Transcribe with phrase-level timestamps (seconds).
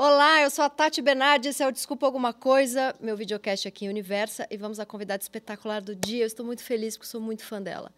[0.00, 3.84] Olá, eu sou a Tati Bernardi, esse é o Desculpa Alguma Coisa, meu videocast aqui
[3.84, 6.22] em Universa, e vamos à convidada espetacular do dia.
[6.22, 7.90] Eu estou muito feliz porque sou muito fã dela.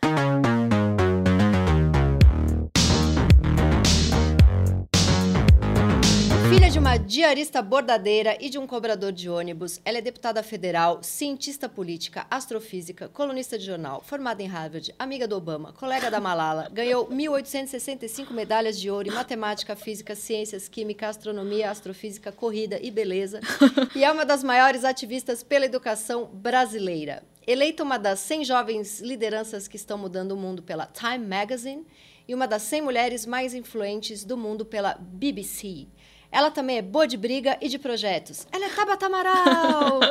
[6.70, 11.02] Filha de uma diarista bordadeira e de um cobrador de ônibus, ela é deputada federal,
[11.02, 16.68] cientista política, astrofísica, colunista de jornal, formada em Harvard, amiga do Obama, colega da Malala,
[16.72, 23.40] ganhou 1.865 medalhas de ouro em matemática, física, ciências, química, astronomia, astrofísica, corrida e beleza,
[23.96, 27.24] e é uma das maiores ativistas pela educação brasileira.
[27.44, 31.84] Eleita uma das 100 jovens lideranças que estão mudando o mundo pela Time Magazine
[32.28, 35.88] e uma das 100 mulheres mais influentes do mundo pela BBC.
[36.32, 38.46] Ela também é boa de briga e de projetos.
[38.52, 40.00] Ela é Tabata Amaral!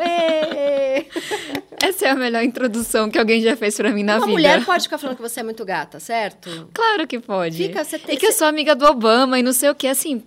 [1.82, 4.32] Essa é a melhor introdução que alguém já fez para mim na Uma vida.
[4.32, 6.70] Uma mulher pode ficar falando que você é muito gata, certo?
[6.73, 7.58] Claro que pode.
[7.58, 9.88] Fica, você tem e que eu sou amiga do Obama e não sei o que,
[9.88, 10.23] assim.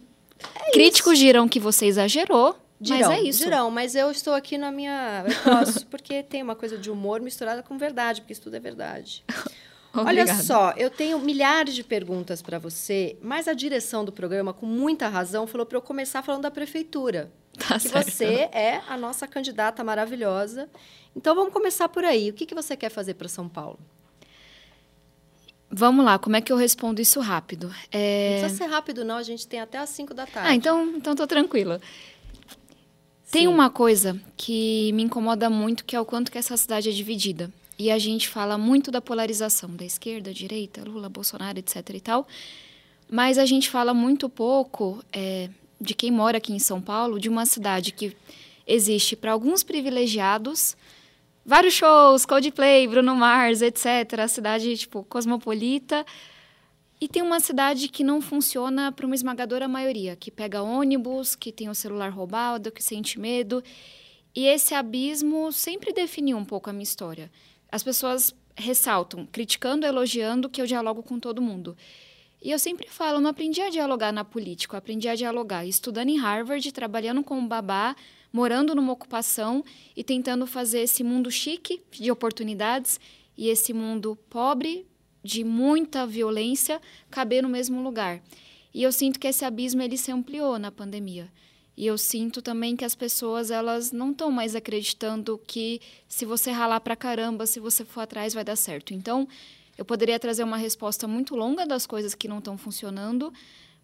[0.66, 1.22] É críticos isso.
[1.22, 2.56] dirão que você exagerou.
[2.80, 3.44] Dirão, mas é isso.
[3.44, 5.24] Dirão, mas eu estou aqui na minha.
[5.26, 8.60] Eu posso, porque tem uma coisa de humor misturada com verdade, porque isso tudo é
[8.60, 9.22] verdade.
[10.06, 14.64] Olha só, eu tenho milhares de perguntas para você, mas a direção do programa, com
[14.64, 17.30] muita razão, falou para eu começar falando da prefeitura.
[17.58, 18.10] Tá que certo.
[18.10, 20.68] você é a nossa candidata maravilhosa.
[21.14, 22.30] Então vamos começar por aí.
[22.30, 23.78] O que, que você quer fazer para São Paulo?
[25.70, 27.74] Vamos lá, como é que eu respondo isso rápido?
[27.90, 28.34] É...
[28.34, 29.16] Não precisa ser rápido, não.
[29.16, 30.48] A gente tem até às 5 da tarde.
[30.48, 31.80] Ah, então, então tô tranquila.
[33.30, 36.92] Tem uma coisa que me incomoda muito, que é o quanto que essa cidade é
[36.92, 37.50] dividida.
[37.82, 41.78] E a gente fala muito da polarização da esquerda, direita, Lula, Bolsonaro, etc.
[41.94, 42.28] e tal.
[43.10, 47.28] Mas a gente fala muito pouco é, de quem mora aqui em São Paulo, de
[47.28, 48.16] uma cidade que
[48.64, 50.76] existe para alguns privilegiados,
[51.44, 54.20] vários shows, Coldplay, Bruno Mars, etc.
[54.20, 56.06] A cidade tipo cosmopolita.
[57.00, 61.50] E tem uma cidade que não funciona para uma esmagadora maioria, que pega ônibus, que
[61.50, 63.60] tem o celular roubado, que sente medo.
[64.36, 67.28] E esse abismo sempre definiu um pouco a minha história
[67.72, 71.74] as pessoas ressaltam, criticando, elogiando, que eu dialogo com todo mundo.
[72.42, 76.10] E eu sempre falo, não aprendi a dialogar na política, eu aprendi a dialogar estudando
[76.10, 77.96] em Harvard, trabalhando como babá,
[78.30, 79.64] morando numa ocupação
[79.96, 83.00] e tentando fazer esse mundo chique de oportunidades
[83.38, 84.86] e esse mundo pobre
[85.22, 86.80] de muita violência
[87.10, 88.20] caber no mesmo lugar.
[88.74, 91.30] E eu sinto que esse abismo ele se ampliou na pandemia.
[91.76, 96.50] E eu sinto também que as pessoas elas não estão mais acreditando que se você
[96.50, 98.92] ralar pra caramba, se você for atrás, vai dar certo.
[98.92, 99.26] Então,
[99.76, 103.32] eu poderia trazer uma resposta muito longa das coisas que não estão funcionando,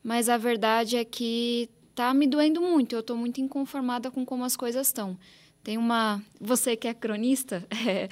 [0.02, 2.94] mas a verdade é que tá me doendo muito.
[2.94, 5.18] Eu estou muito inconformada com como as coisas estão.
[5.64, 6.22] Tem uma.
[6.40, 8.08] Você que é cronista, é,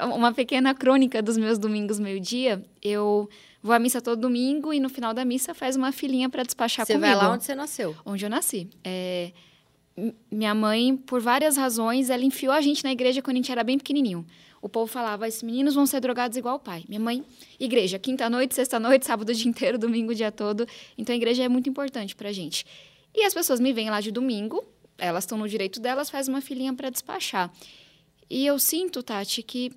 [0.00, 2.64] uma pequena crônica dos meus domingos meio-dia.
[2.82, 3.28] Eu
[3.62, 6.86] vou à missa todo domingo e no final da missa faz uma filinha para despachar
[6.86, 7.10] você comigo.
[7.10, 7.96] Você vai lá onde você nasceu?
[8.04, 8.68] Onde eu nasci.
[8.82, 9.32] É,
[10.30, 13.62] minha mãe, por várias razões, ela enfiou a gente na igreja quando a gente era
[13.62, 14.26] bem pequenininho.
[14.60, 16.84] O povo falava, esses meninos vão ser drogados igual o pai.
[16.88, 17.24] Minha mãe,
[17.58, 20.66] igreja, quinta-noite, sexta-noite, sábado o dia inteiro, domingo o dia todo.
[20.96, 22.64] Então a igreja é muito importante pra gente.
[23.14, 24.64] E as pessoas me vêm lá de domingo,
[24.96, 27.52] elas estão no direito delas, faz uma filinha para despachar.
[28.34, 29.70] E eu sinto, Tati, que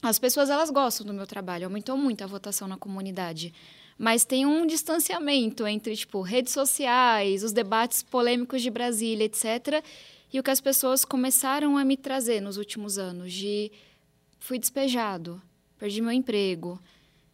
[0.00, 3.52] as pessoas elas gostam do meu trabalho, aumentou muito a votação na comunidade.
[3.98, 9.84] Mas tem um distanciamento entre, tipo, redes sociais, os debates polêmicos de Brasília, etc.
[10.32, 13.72] E o que as pessoas começaram a me trazer nos últimos anos de
[14.38, 15.42] fui despejado,
[15.76, 16.80] perdi meu emprego,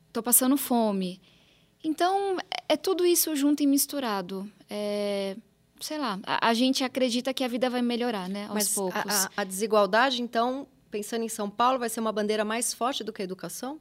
[0.09, 1.21] estou passando fome.
[1.85, 4.51] Então, é, é tudo isso junto e misturado.
[4.71, 5.37] É,
[5.81, 8.45] sei lá, a, a, gente acredita que a vida vai melhorar, né?
[8.45, 8.97] Aos Mas poucos.
[8.97, 13.13] A, a, desigualdade, então, pensando em São Paulo, vai ser uma bandeira mais forte do
[13.13, 13.81] que a educação?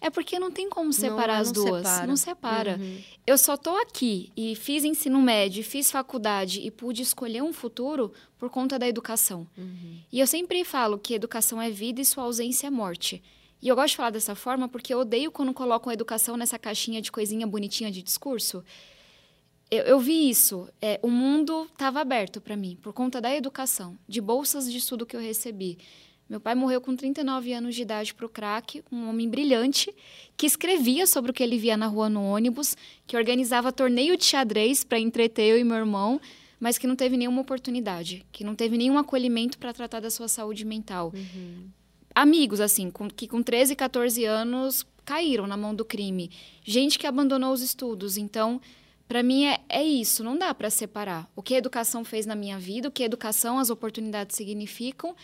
[0.00, 1.86] É porque não tem como separar não, as não duas.
[1.86, 2.06] Separa.
[2.06, 2.76] Não separa.
[2.80, 3.02] Uhum.
[3.26, 8.10] Eu só tô aqui e fiz ensino médio, fiz faculdade e pude escolher um futuro
[8.38, 9.46] por conta da educação.
[9.58, 9.98] Uhum.
[10.10, 13.22] E eu sempre falo que educação é vida e sua ausência é morte.
[13.62, 16.58] E eu gosto de falar dessa forma porque eu odeio quando colocam a educação nessa
[16.58, 18.64] caixinha de coisinha bonitinha de discurso.
[19.70, 20.68] Eu, eu vi isso.
[20.80, 25.06] É, o mundo estava aberto para mim por conta da educação, de bolsas de estudo
[25.06, 25.78] que eu recebi.
[26.28, 29.92] Meu pai morreu com 39 anos de idade para o crack, um homem brilhante,
[30.36, 34.24] que escrevia sobre o que ele via na rua no ônibus, que organizava torneio de
[34.24, 36.20] xadrez para entreter eu e meu irmão,
[36.60, 40.28] mas que não teve nenhuma oportunidade, que não teve nenhum acolhimento para tratar da sua
[40.28, 41.12] saúde mental.
[41.12, 41.68] Uhum.
[42.14, 46.30] Amigos, assim, com, que com 13, 14 anos caíram na mão do crime.
[46.62, 48.16] Gente que abandonou os estudos.
[48.16, 48.60] Então,
[49.10, 51.28] para mim é, é isso, não dá para separar.
[51.34, 55.16] O que a educação fez na minha vida, o que a educação, as oportunidades significam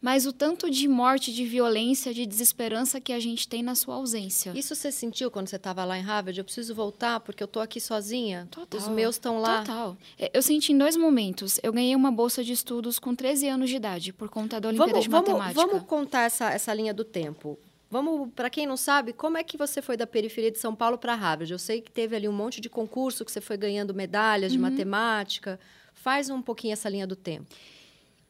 [0.00, 3.94] mas o tanto de morte, de violência, de desesperança que a gente tem na sua
[3.94, 4.52] ausência.
[4.52, 6.36] Isso você sentiu quando você estava lá em Harvard?
[6.36, 8.48] Eu preciso voltar porque eu estou aqui sozinha.
[8.50, 8.80] Total.
[8.80, 9.60] Os meus estão lá.
[9.60, 9.96] Total.
[10.18, 11.60] É, eu senti em dois momentos.
[11.62, 14.90] Eu ganhei uma bolsa de estudos com 13 anos de idade por conta da Olimpíada
[14.90, 15.66] vamos, de vamos, Matemática.
[15.66, 17.56] Vamos contar essa, essa linha do tempo.
[17.92, 20.96] Vamos, para quem não sabe, como é que você foi da periferia de São Paulo
[20.96, 21.52] para Harvard?
[21.52, 24.56] Eu sei que teve ali um monte de concurso que você foi ganhando medalhas de
[24.56, 24.62] Uhum.
[24.62, 25.60] matemática.
[25.92, 27.54] Faz um pouquinho essa linha do tempo.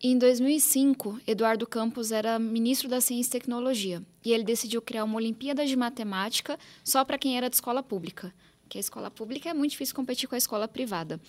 [0.02, 5.14] Em 2005, Eduardo Campos era ministro da Ciência e Tecnologia e ele decidiu criar uma
[5.14, 8.34] Olimpíada de Matemática só para quem era de escola pública.
[8.64, 11.20] Porque a escola pública é muito difícil competir com a escola privada.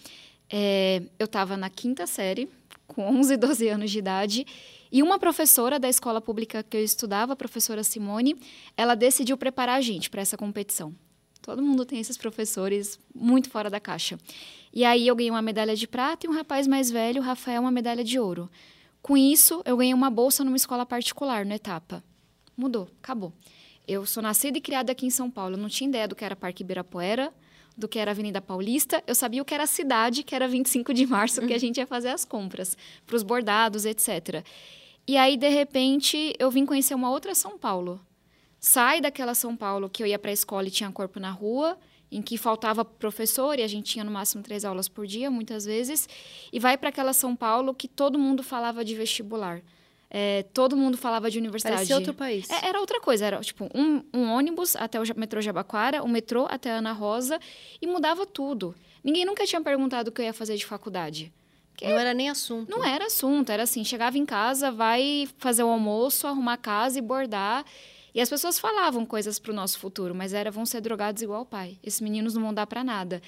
[0.50, 2.50] É, eu estava na quinta série,
[2.88, 4.46] com 11, 12 anos de idade,
[4.92, 8.36] e uma professora da escola pública que eu estudava, a professora Simone,
[8.78, 10.94] ela decidiu preparar a gente para essa competição.
[11.42, 14.18] Todo mundo tem esses professores muito fora da caixa.
[14.72, 17.62] E aí eu ganhei uma medalha de prata e um rapaz mais velho, o Rafael,
[17.62, 18.50] uma medalha de ouro.
[19.02, 22.04] Com isso, eu ganhei uma bolsa numa escola particular, no Etapa.
[22.56, 23.34] Mudou, acabou.
[23.86, 25.56] Eu sou nascida e criada aqui em São Paulo.
[25.56, 27.34] Eu não tinha ideia do que era Parque Ibirapuera,
[27.76, 29.04] do que era Avenida Paulista.
[29.06, 31.78] Eu sabia o que era a cidade, que era 25 de março, que a gente
[31.78, 34.44] ia fazer as compras, para os bordados, etc.
[35.08, 38.00] E aí, de repente, eu vim conhecer uma outra São Paulo.
[38.60, 41.78] Sai daquela São Paulo que eu ia para a escola e tinha corpo na rua,
[42.10, 45.66] em que faltava professor e a gente tinha no máximo três aulas por dia, muitas
[45.66, 46.08] vezes,
[46.52, 49.62] e vai para aquela São Paulo que todo mundo falava de vestibular.
[50.16, 51.78] É, todo mundo falava de universidade.
[51.78, 52.48] Parecia outro país.
[52.48, 56.46] É, era outra coisa, era tipo um, um ônibus até o metrô Jabaquara, o metrô
[56.48, 57.40] até Ana Rosa
[57.82, 58.76] e mudava tudo.
[59.04, 61.34] Ninguém nunca tinha perguntado o que eu ia fazer de faculdade.
[61.82, 62.70] Não era nem assunto.
[62.70, 67.00] Não era assunto, era assim, chegava em casa, vai fazer o almoço, arrumar a casa
[67.00, 67.66] e bordar.
[68.14, 71.46] E as pessoas falavam coisas pro nosso futuro, mas era vão ser drogados igual o
[71.46, 71.80] pai.
[71.84, 73.20] Esses meninos não vão dar para nada.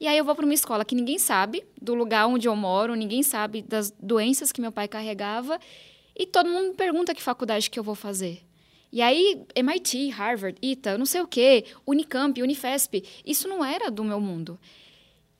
[0.00, 2.94] E aí eu vou para uma escola que ninguém sabe do lugar onde eu moro,
[2.94, 5.60] ninguém sabe das doenças que meu pai carregava,
[6.20, 8.42] e todo mundo me pergunta que faculdade que eu vou fazer.
[8.92, 14.04] E aí, MIT, Harvard, ITA, não sei o quê, Unicamp, Unifesp, isso não era do
[14.04, 14.58] meu mundo.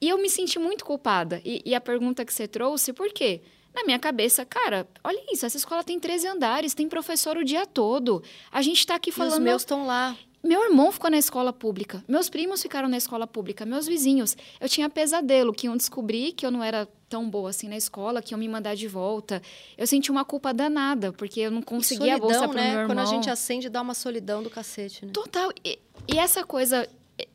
[0.00, 1.43] E eu me senti muito culpada.
[1.44, 3.43] E, e a pergunta que você trouxe, por quê?
[3.75, 7.67] Na minha cabeça, cara, olha isso, essa escola tem 13 andares, tem professor o dia
[7.67, 8.23] todo.
[8.50, 9.43] A gente tá aqui E os falando.
[9.43, 10.17] meus estão lá.
[10.43, 14.35] Meu irmão ficou na escola pública, meus primos ficaram na escola pública, meus vizinhos.
[14.59, 18.23] Eu tinha pesadelo que iam descobrir que eu não era tão boa assim na escola,
[18.23, 19.43] que iam me mandar de volta.
[19.77, 22.62] Eu senti uma culpa danada, porque eu não E consegui a bolsa pro né?
[22.62, 22.87] meu irmão.
[22.87, 25.12] Quando a gente acende, dá uma solidão do cacete, né?
[25.12, 25.53] Total.
[25.65, 25.79] E,
[26.09, 26.89] e essa coisa,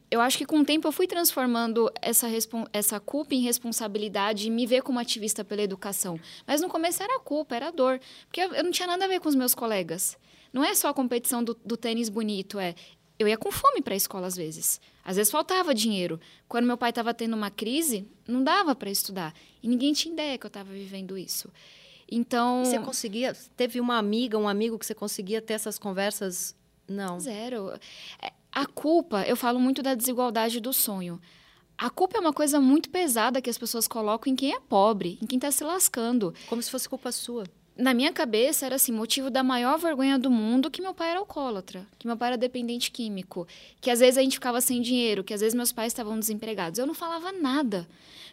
[0.10, 2.27] eu acho que com o tempo eu fui transformando essa,
[2.72, 6.18] essa culpa em responsabilidade e me ver como ativista pela educação.
[6.48, 8.00] Mas no começo era culpa, era dor.
[8.27, 10.18] Porque eu, eu não tinha nada a ver com os meus colegas.
[10.54, 12.75] Não é só a competição do, do tênis bonito, é.
[13.17, 14.81] Eu ia com fome para a escola às vezes.
[15.03, 16.19] Às vezes faltava dinheiro.
[16.47, 19.33] Quando meu pai estava tendo uma crise, não dava para estudar.
[19.63, 21.50] E ninguém tinha ideia que eu estava vivendo isso.
[22.12, 22.63] Então.
[22.63, 23.35] E você conseguia.
[23.56, 26.56] Teve uma amiga, um amigo que você conseguia ter essas conversas?
[26.88, 27.19] Não.
[27.19, 27.71] Zero.
[28.21, 31.19] É, A culpa, eu falo muito da desigualdade do sonho.
[31.77, 35.19] A culpa é uma coisa muito pesada que as pessoas colocam em quem é pobre,
[35.21, 36.33] em quem está se lascando.
[36.47, 37.45] Como se fosse culpa sua.
[37.77, 41.19] Na minha cabeça era assim, motivo da maior vergonha do mundo que meu pai era
[41.19, 43.45] alcoólatra, que meu pai era dependente químico,
[43.81, 46.80] que às vezes a gente ficava sem dinheiro, que às vezes meus pais estavam desempregados.
[46.80, 47.86] Eu não falava nada.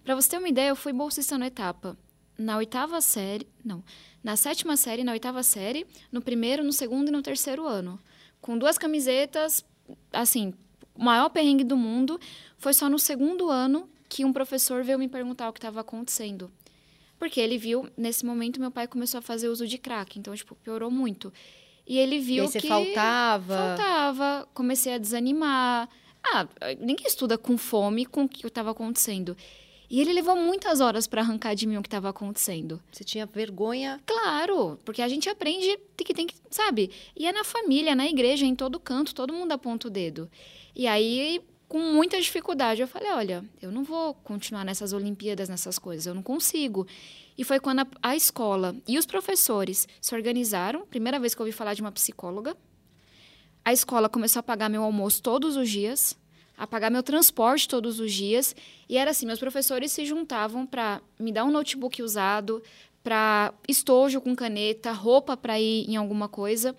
[0.05, 1.97] Para você ter uma ideia, eu fui bolsista no etapa.
[2.39, 3.83] Na oitava série, não,
[4.23, 7.99] na sétima série, na oitava série, no primeiro, no segundo e no terceiro ano.
[8.41, 9.65] Com duas camisetas,
[10.13, 10.55] assim,
[10.97, 12.21] maior perrengue do mundo.
[12.59, 16.51] Foi só no segundo ano que um professor veio me perguntar o que estava acontecendo.
[17.23, 20.19] Porque ele viu, nesse momento, meu pai começou a fazer uso de crack.
[20.19, 21.33] Então, tipo, piorou muito.
[21.87, 22.67] E ele E viu aí você que...
[22.67, 23.77] faltava.
[23.77, 24.49] Faltava.
[24.53, 25.89] Comecei a desanimar.
[26.21, 26.49] Ah,
[26.81, 29.37] ninguém estuda com fome com o que estava acontecendo.
[29.89, 32.83] E ele levou muitas horas para arrancar de mim o que estava acontecendo.
[32.91, 34.01] Você tinha vergonha.
[34.05, 36.91] Claro, porque a gente aprende que tem que, sabe?
[37.15, 40.29] E é na família, na igreja, em todo canto, todo mundo aponta o dedo.
[40.75, 41.41] E aí,
[41.73, 46.13] com muita dificuldade, eu falei: olha, eu não vou continuar nessas Olimpíadas, nessas coisas, eu
[46.13, 46.87] não consigo.
[47.37, 50.85] E foi quando a, a escola e os professores se organizaram.
[50.85, 52.55] Primeira vez que eu ouvi falar de uma psicóloga.
[53.65, 56.15] A escola começou a pagar meu almoço todos os dias,
[56.59, 58.55] a pagar meu transporte todos os dias.
[58.87, 62.63] E era assim: meus professores se juntavam para me dar um notebook usado,
[63.03, 66.77] para estojo com caneta, roupa para ir em alguma coisa.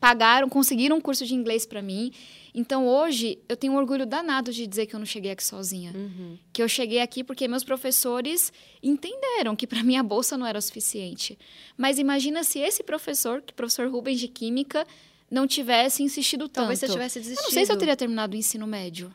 [0.00, 2.10] Pagaram, conseguiram um curso de inglês para mim.
[2.54, 5.92] Então hoje eu tenho um orgulho danado de dizer que eu não cheguei aqui sozinha.
[6.52, 8.52] Que eu cheguei aqui porque meus professores
[8.82, 11.38] entenderam que para mim a bolsa não era o suficiente.
[11.76, 14.86] Mas imagina se esse professor, que é o professor Rubens de Química,
[15.30, 16.90] não tivesse insistido Talvez tanto.
[16.90, 17.44] você tivesse Eu desistido.
[17.46, 19.12] não sei se eu teria terminado o ensino médio.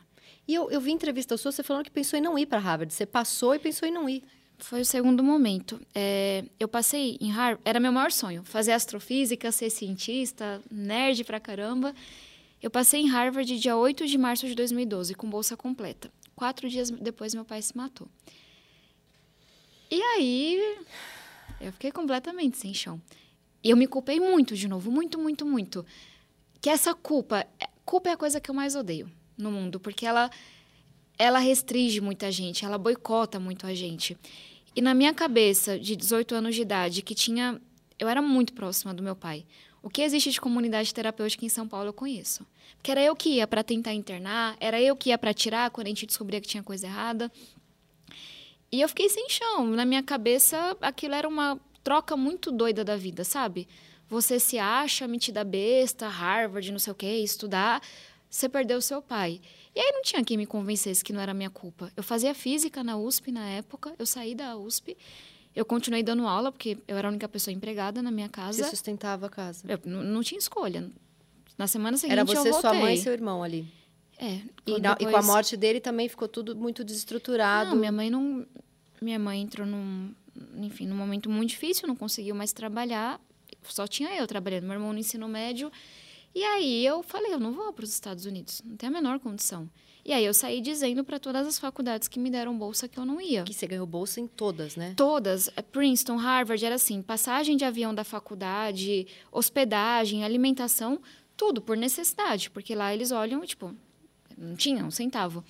[0.48, 2.92] E eu, eu vi entrevista sua, você falando que pensou em não ir para Harvard.
[2.94, 4.22] Você passou e pensou em não ir.
[4.58, 5.78] Foi o segundo momento.
[5.94, 11.38] É, eu passei em Harvard, era meu maior sonho, fazer astrofísica, ser cientista, nerd pra
[11.38, 11.94] caramba.
[12.66, 16.10] Eu passei em Harvard dia 8 de março de 2012, com bolsa completa.
[16.34, 18.08] Quatro dias depois, meu pai se matou.
[19.88, 20.76] E aí,
[21.60, 23.00] eu fiquei completamente sem chão.
[23.62, 25.86] E eu me culpei muito, de novo, muito, muito, muito.
[26.60, 27.46] Que essa culpa,
[27.84, 29.08] culpa é a coisa que eu mais odeio
[29.38, 30.28] no mundo, porque ela
[31.16, 34.18] ela restringe muita gente, ela boicota muito a gente.
[34.74, 37.60] E na minha cabeça, de 18 anos de idade, que tinha.
[37.96, 39.46] Eu era muito próxima do meu pai.
[39.86, 42.44] O que existe de comunidade terapêutica em São Paulo eu conheço.
[42.76, 45.86] Porque era eu que ia para tentar internar, era eu que ia para tirar quando
[45.86, 47.30] a gente descobria que tinha coisa errada.
[48.72, 49.64] E eu fiquei sem chão.
[49.68, 53.68] Na minha cabeça, aquilo era uma troca muito doida da vida, sabe?
[54.08, 57.80] Você se acha metida besta, Harvard, não sei o quê, estudar,
[58.28, 59.40] você perdeu seu pai.
[59.72, 61.92] E aí não tinha quem me convencesse que não era minha culpa.
[61.96, 64.96] Eu fazia física na USP na época, eu saí da USP,
[65.56, 68.62] eu continuei dando aula, porque eu era a única pessoa empregada na minha casa.
[68.62, 69.64] Você sustentava a casa?
[69.66, 70.88] Eu não, tinha escolha.
[71.56, 72.60] Na semana seguinte Era você, eu voltei.
[72.60, 73.66] sua mãe e seu irmão ali?
[74.18, 74.40] É.
[74.66, 75.00] E, na, depois...
[75.00, 77.70] e, com a morte dele também ficou tudo muito desestruturado?
[77.70, 78.46] Não, minha mãe não...
[79.00, 80.14] Minha mãe entrou num...
[80.58, 83.18] Enfim, num momento muito difícil, não conseguiu mais trabalhar.
[83.64, 84.64] Só tinha eu trabalhando.
[84.64, 85.72] Meu irmão no ensino médio
[86.36, 89.18] e aí eu falei, eu não vou para os Estados Unidos, não tem a menor
[89.18, 89.66] condição.
[90.06, 93.04] E aí eu saí dizendo para todas as faculdades que me deram bolsa que eu
[93.04, 93.42] não ia.
[93.42, 94.94] Que você ganhou bolsa em todas, né?
[94.96, 95.50] Todas.
[95.56, 101.00] É, Princeton, Harvard, era assim, passagem de avião da faculdade, hospedagem, alimentação,
[101.36, 103.74] tudo por necessidade, porque lá eles olham, tipo,
[104.38, 105.42] não tinha um centavo.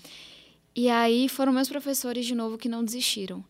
[0.74, 3.44] E aí foram meus professores de novo que não desistiram.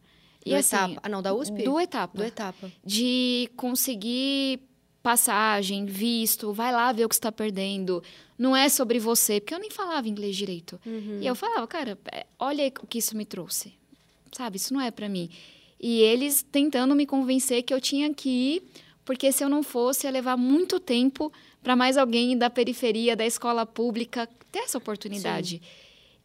[0.45, 1.01] E do assim, etapa.
[1.05, 1.63] Ah, não, da USP?
[1.63, 2.19] Do etapa.
[2.19, 2.73] Do etapa.
[2.85, 4.59] De conseguir
[5.05, 8.03] passagem, visto, vai lá ver o que está perdendo.
[8.39, 10.79] Não é sobre você, porque eu nem falava inglês direito.
[10.85, 11.21] Uhum.
[11.21, 13.75] E eu falava, cara, é, olha o que isso me trouxe.
[14.33, 15.31] Sabe, isso não é para mim.
[15.81, 18.63] E eles tentando me convencer que eu tinha que ir,
[19.05, 23.25] porque se eu não fosse, ia levar muito tempo para mais alguém da periferia, da
[23.25, 25.57] escola pública, ter essa oportunidade.
[25.57, 25.61] Sim.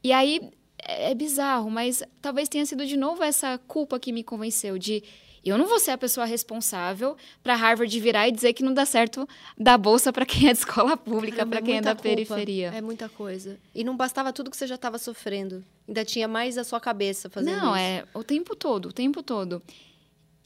[0.03, 0.41] E aí
[0.85, 5.03] é, é bizarro, mas talvez tenha sido de novo essa culpa que me convenceu de
[5.49, 8.85] eu não vou ser a pessoa responsável para Harvard virar e dizer que não dá
[8.85, 12.03] certo dar bolsa para quem é de escola pública, para quem é da culpa.
[12.03, 12.71] periferia.
[12.75, 13.57] É muita coisa.
[13.73, 15.63] E não bastava tudo que você já estava sofrendo.
[15.87, 17.65] Ainda tinha mais a sua cabeça fazendo não, isso.
[17.65, 19.63] Não, é o tempo todo, o tempo todo.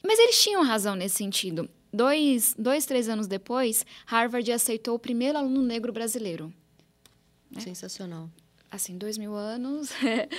[0.01, 1.69] Mas eles tinham razão nesse sentido.
[1.91, 6.53] Dois, dois três anos depois, Harvard aceitou o primeiro aluno negro brasileiro.
[7.51, 7.61] Né?
[7.61, 8.29] Sensacional
[8.75, 9.89] assim, dois mil anos.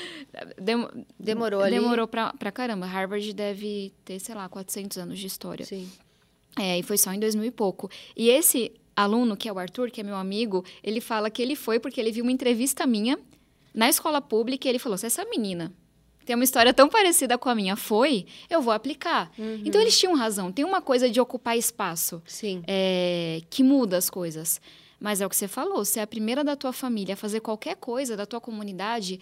[0.60, 0.86] Dem
[1.18, 1.78] demorou ali?
[1.78, 2.86] Demorou pra, pra caramba.
[2.86, 5.64] Harvard deve ter, sei lá, 400 anos de história.
[5.64, 5.90] Sim.
[6.58, 7.90] É, e foi só em 2000 e pouco.
[8.16, 11.54] E esse aluno, que é o Arthur, que é meu amigo, ele fala que ele
[11.54, 13.18] foi porque ele viu uma entrevista minha
[13.74, 15.72] na escola pública e ele falou: se essa menina
[16.26, 19.30] tem uma história tão parecida com a minha foi, eu vou aplicar.
[19.38, 19.62] Uhum.
[19.64, 20.50] Então eles tinham razão.
[20.50, 22.20] Tem uma coisa de ocupar espaço.
[22.26, 22.64] Sim.
[22.66, 24.60] É, que muda as coisas.
[24.98, 27.76] Mas é o que você falou, ser a primeira da tua família a fazer qualquer
[27.76, 29.20] coisa da tua comunidade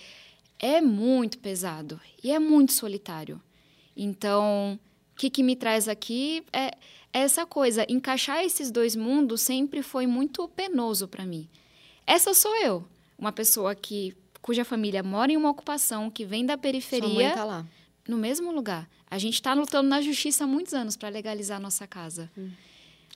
[0.59, 3.41] é muito pesado e é muito solitário.
[3.97, 4.79] Então,
[5.13, 6.67] o que, que me traz aqui é,
[7.13, 7.85] é essa coisa.
[7.89, 11.49] Encaixar esses dois mundos sempre foi muito penoso para mim.
[12.07, 12.87] Essa sou eu,
[13.19, 17.09] uma pessoa que cuja família mora em uma ocupação, que vem da periferia.
[17.09, 17.67] Sua mãe tá lá.
[18.07, 18.89] No mesmo lugar.
[19.11, 22.31] A gente está lutando na justiça há muitos anos para legalizar a nossa casa.
[22.37, 22.51] Hum.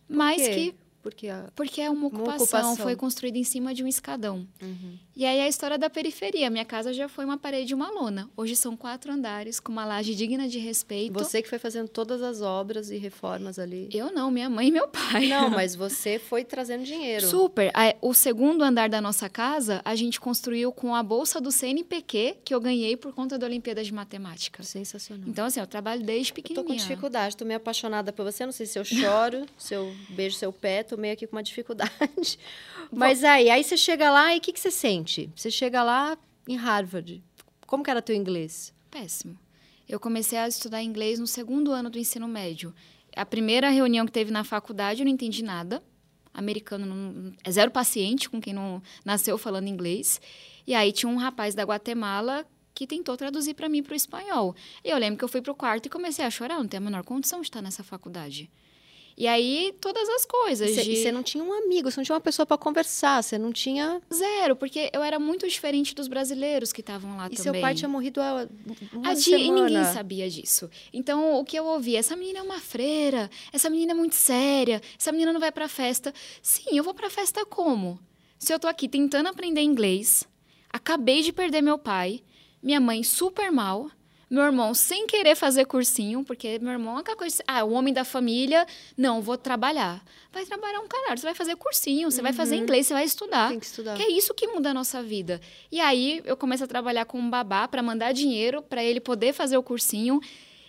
[0.09, 1.49] Mas que porque, a...
[1.55, 4.47] Porque é uma ocupação, uma ocupação, foi construída em cima de um escadão.
[4.61, 4.99] Uhum.
[5.17, 6.50] E aí a história da periferia.
[6.50, 8.31] Minha casa já foi uma parede e uma lona.
[8.37, 11.12] Hoje são quatro andares, com uma laje digna de respeito.
[11.12, 13.88] Você que foi fazendo todas as obras e reformas ali.
[13.93, 15.26] Eu não, minha mãe e meu pai.
[15.26, 17.26] Não, mas você foi trazendo dinheiro.
[17.26, 17.73] Super.
[18.00, 22.55] O segundo andar da nossa casa, a gente construiu com a bolsa do CNPq, que
[22.55, 24.62] eu ganhei por conta da Olimpíada de Matemática.
[24.62, 25.28] Sensacional.
[25.28, 26.62] Então, assim, eu trabalho desde pequenininha.
[26.62, 28.45] Eu tô com dificuldade, tô meio apaixonada por você.
[28.45, 31.42] Não sei se eu choro, se eu beijo seu pé, tô meio aqui com uma
[31.42, 32.38] dificuldade.
[32.90, 35.30] Mas aí, aí você chega lá e o que, que você sente?
[35.37, 36.18] Você chega lá
[36.49, 37.23] em Harvard.
[37.66, 38.75] Como que era teu inglês?
[38.90, 39.38] Péssimo.
[39.88, 42.75] Eu comecei a estudar inglês no segundo ano do ensino médio.
[43.14, 45.83] A primeira reunião que teve na faculdade, eu não entendi nada.
[46.33, 50.21] Americano não, é zero paciente com quem não nasceu falando inglês.
[50.66, 54.54] E aí tinha um rapaz da Guatemala que tentou traduzir para mim para o espanhol.
[54.85, 56.59] E eu lembro que eu fui para o quarto e comecei a chorar.
[56.59, 58.49] Não tenho a menor condição de estar nessa faculdade.
[59.21, 60.71] E aí, todas as coisas.
[60.71, 63.53] E você não tinha um amigo, você não tinha uma pessoa para conversar, você não
[63.53, 64.01] tinha.
[64.15, 67.41] Zero, porque eu era muito diferente dos brasileiros que estavam lá e também.
[67.41, 68.47] E seu pai tinha morrido há
[68.93, 69.43] uma a semana.
[69.43, 70.71] E ninguém sabia disso.
[70.93, 74.81] Então, o que eu ouvia, essa menina é uma freira, essa menina é muito séria,
[74.97, 76.15] essa menina não vai pra festa.
[76.41, 77.99] Sim, eu vou pra festa como?
[78.39, 80.29] Se eu tô aqui tentando aprender inglês,
[80.73, 82.23] acabei de perder meu pai,
[82.63, 83.91] minha mãe super mal,
[84.31, 87.95] Meu irmão, sem querer fazer cursinho, porque meu irmão é aquela coisa, ah, o homem
[87.95, 90.05] da família, não, vou trabalhar.
[90.31, 92.25] Vai trabalhar um caralho, você vai fazer cursinho, você uhum.
[92.25, 92.63] vai fazer uhum.
[92.63, 93.49] inglês, você vai estudar.
[93.49, 93.97] Tem que estudar.
[93.97, 95.41] Que é isso que muda a nossa vida.
[95.73, 99.33] E aí eu começo a trabalhar com um babá para mandar dinheiro para ele poder
[99.33, 100.21] fazer o cursinho.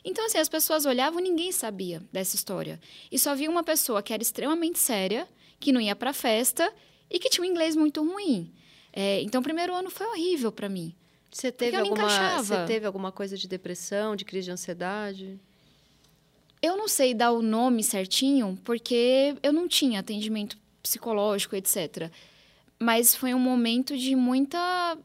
[0.05, 2.79] Então, assim, as pessoas olhavam ninguém sabia dessa história.
[3.11, 5.27] E só via uma pessoa que era extremamente séria,
[5.59, 6.73] que não ia pra festa
[7.09, 8.53] e que tinha um inglês muito ruim.
[8.93, 10.95] É, então, o primeiro ano foi horrível para mim.
[11.31, 15.39] Você teve, alguma, você teve alguma coisa de depressão, de crise de ansiedade?
[16.61, 22.11] Eu não sei dar o nome certinho, porque eu não tinha atendimento psicológico, etc.
[22.79, 24.97] Mas foi um momento de muita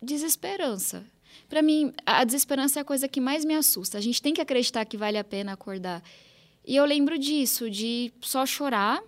[0.00, 1.04] desesperança.
[1.48, 3.98] Para mim, a desesperança é a coisa que mais me assusta.
[3.98, 6.02] A gente tem que acreditar que vale a pena acordar.
[6.66, 9.02] E eu lembro disso, de só chorar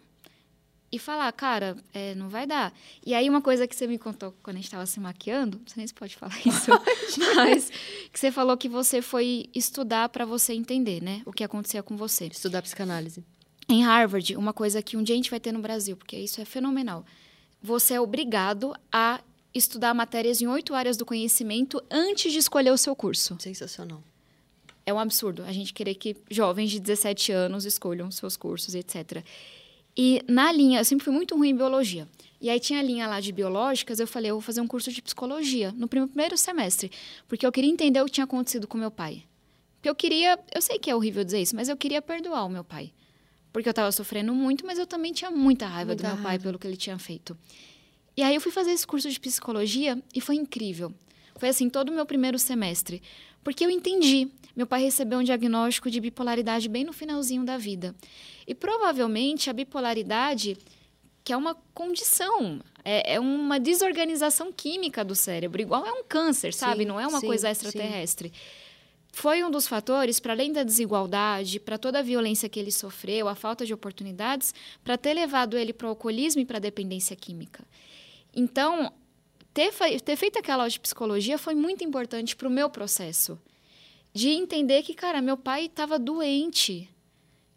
[0.95, 2.73] e falar, cara, é, não vai dar.
[3.05, 5.67] E aí, uma coisa que você me contou quando a gente estava se maquiando, não
[5.67, 6.71] sei nem se pode falar isso,
[7.35, 7.69] mas
[8.13, 11.21] que você falou que você foi estudar para você entender, né?
[11.27, 12.27] O que acontecia com você.
[12.27, 13.25] Estudar psicanálise.
[13.69, 16.41] Em Harvard, uma coisa que um dia a gente vai ter no Brasil, porque isso
[16.41, 17.05] é fenomenal.
[17.61, 19.21] Você é obrigado a
[19.53, 23.37] estudar matérias em oito áreas do conhecimento antes de escolher o seu curso.
[23.41, 24.01] Sensacional.
[24.87, 29.25] É um absurdo a gente querer que jovens de 17 anos escolham seus cursos, etc.
[29.97, 32.09] E na linha, eu sempre fui muito ruim em biologia.
[32.41, 34.93] E aí tinha a linha lá de biológicas, eu falei, eu vou fazer um curso
[34.93, 36.91] de psicologia no primeiro semestre,
[37.27, 39.25] porque eu queria entender o que tinha acontecido com meu pai.
[39.77, 42.49] Porque eu queria, eu sei que é horrível dizer isso, mas eu queria perdoar o
[42.49, 42.93] meu pai.
[43.53, 46.29] Porque eu estava sofrendo muito, mas eu também tinha muita raiva muita do meu raiva.
[46.29, 47.37] pai pelo que ele tinha feito.
[48.17, 50.93] E aí eu fui fazer esse curso de psicologia e foi incrível.
[51.37, 53.03] Foi assim todo o meu primeiro semestre,
[53.43, 54.29] porque eu entendi.
[54.55, 57.95] Meu pai recebeu um diagnóstico de bipolaridade bem no finalzinho da vida.
[58.47, 60.57] E provavelmente a bipolaridade,
[61.23, 66.53] que é uma condição, é, é uma desorganização química do cérebro, igual é um câncer,
[66.53, 66.83] sabe?
[66.83, 68.29] Sim, Não é uma sim, coisa extraterrestre.
[68.29, 68.35] Sim.
[69.15, 73.29] Foi um dos fatores, para além da desigualdade, para toda a violência que ele sofreu,
[73.29, 77.15] a falta de oportunidades, para ter levado ele para o alcoolismo e para a dependência
[77.15, 77.65] química.
[78.35, 78.93] Então,
[79.55, 83.39] ter, ter feito aquela aula de psicologia foi muito importante para o meu processo.
[84.13, 86.89] De entender que, cara, meu pai estava doente.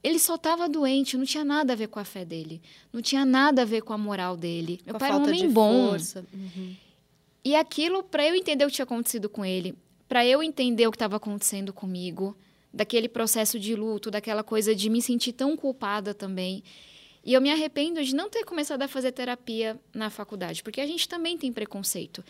[0.04, 2.62] Ele só estava doente, não tinha nada a ver com a fé dele.
[2.94, 4.80] Não tinha nada a ver com a moral dele.
[4.86, 5.92] Meu com pai era um homem bom.
[6.34, 6.76] Uhum.
[7.44, 9.76] E aquilo, para eu entender o que tinha acontecido com ele,
[10.08, 12.38] para eu entender o que estava acontecendo comigo,
[12.74, 16.64] daquele processo de luto, daquela coisa de me sentir tão culpada também.
[17.26, 20.88] E eu me arrependo de não ter começado a fazer terapia na faculdade, porque a
[20.88, 22.24] gente também tem preconceito.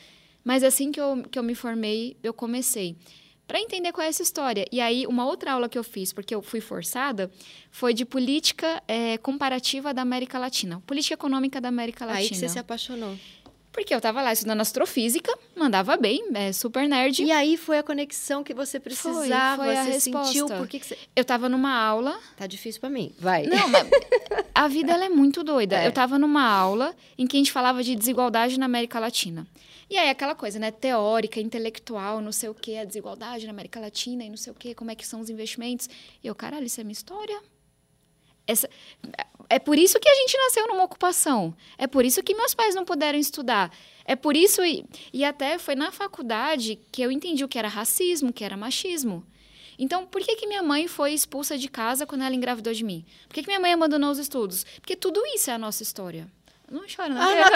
[0.44, 2.96] Mas assim que eu, que eu me formei, eu comecei
[3.48, 4.66] para entender qual é essa história.
[4.72, 7.32] E aí, uma outra aula que eu fiz, porque eu fui forçada,
[7.72, 10.84] foi de política é, comparativa da América Latina.
[10.86, 12.22] Política econômica da América Latina.
[12.22, 13.18] Aí que você se apaixonou.
[13.72, 17.24] Porque eu estava lá estudando astrofísica, mandava bem, é super nerd.
[17.24, 20.88] E aí foi a conexão que você precisava, foi, foi você sentiu, por que, que
[20.88, 20.98] você...
[21.16, 22.20] Eu estava numa aula...
[22.36, 23.46] Tá difícil para mim, vai.
[23.46, 23.88] Não, mas
[24.56, 25.78] a vida ela é muito doida.
[25.78, 25.86] É.
[25.86, 29.46] Eu estava numa aula em que a gente falava de desigualdade na América Latina.
[29.90, 33.80] E aí aquela coisa, né, teórica, intelectual, não sei o que, a desigualdade na América
[33.80, 35.90] Latina e não sei o que, como é que são os investimentos.
[36.22, 37.42] E eu, caralho, isso é minha história?
[38.46, 38.70] Essa...
[39.50, 41.56] É por isso que a gente nasceu numa ocupação.
[41.78, 43.72] É por isso que meus pais não puderam estudar.
[44.04, 47.70] É por isso, e, e até foi na faculdade que eu entendi o que era
[47.70, 49.26] racismo, o que era machismo.
[49.80, 53.06] Então, por que, que minha mãe foi expulsa de casa quando ela engravidou de mim?
[53.28, 54.66] Por que, que minha mãe abandonou os estudos?
[54.82, 56.28] Porque tudo isso é a nossa história.
[56.70, 57.22] Não chora, não.
[57.22, 57.52] Ah, não.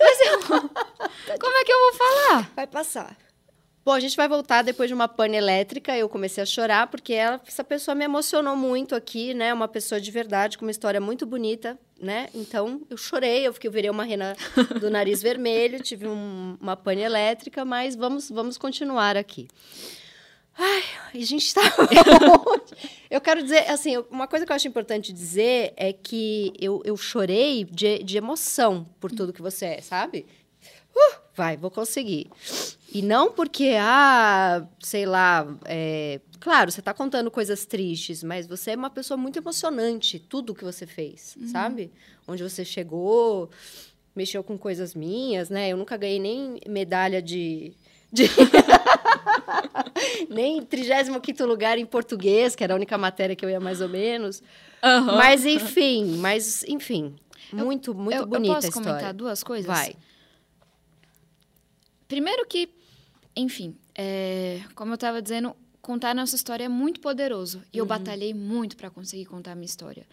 [0.00, 2.50] Mas eu, como é que eu vou falar?
[2.56, 3.16] Vai passar.
[3.84, 5.96] Bom, a gente vai voltar depois de uma pane elétrica.
[5.96, 9.52] Eu comecei a chorar porque ela, essa pessoa me emocionou muito aqui, né?
[9.54, 12.28] Uma pessoa de verdade, com uma história muito bonita, né?
[12.34, 14.36] Então, eu chorei, eu fiquei, eu virei uma rena
[14.78, 19.48] do nariz vermelho, tive um, uma pane elétrica, mas vamos, vamos continuar aqui.
[20.60, 20.82] Ai,
[21.14, 21.62] a gente está.
[23.08, 26.96] eu quero dizer, assim, uma coisa que eu acho importante dizer é que eu, eu
[26.96, 30.26] chorei de, de emoção por tudo que você é, sabe?
[30.94, 32.28] Uh, vai, vou conseguir.
[32.92, 36.20] E não porque, ah, sei lá, é...
[36.40, 40.64] claro, você está contando coisas tristes, mas você é uma pessoa muito emocionante, tudo que
[40.64, 41.48] você fez, uhum.
[41.48, 41.92] sabe?
[42.26, 43.48] Onde você chegou,
[44.16, 45.68] mexeu com coisas minhas, né?
[45.68, 47.72] Eu nunca ganhei nem medalha de
[48.12, 48.28] de...
[50.28, 53.88] Nem 35 lugar em português, que era a única matéria que eu ia mais ou
[53.88, 54.42] menos.
[54.82, 55.16] Uhum.
[55.16, 57.16] Mas, enfim, mas, enfim.
[57.52, 58.90] Muito, muito eu, bonita eu posso a história.
[58.90, 59.66] comentar duas coisas?
[59.66, 59.96] Vai.
[62.06, 62.68] Primeiro que,
[63.36, 67.62] enfim, é, como eu estava dizendo, contar nossa história é muito poderoso.
[67.72, 67.88] E eu uhum.
[67.88, 70.06] batalhei muito para conseguir contar a minha história.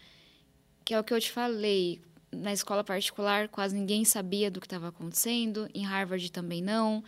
[0.84, 2.01] Que é o que eu te falei.
[2.31, 5.69] Na escola particular, quase ninguém sabia do que estava acontecendo.
[5.73, 7.03] Em Harvard também não.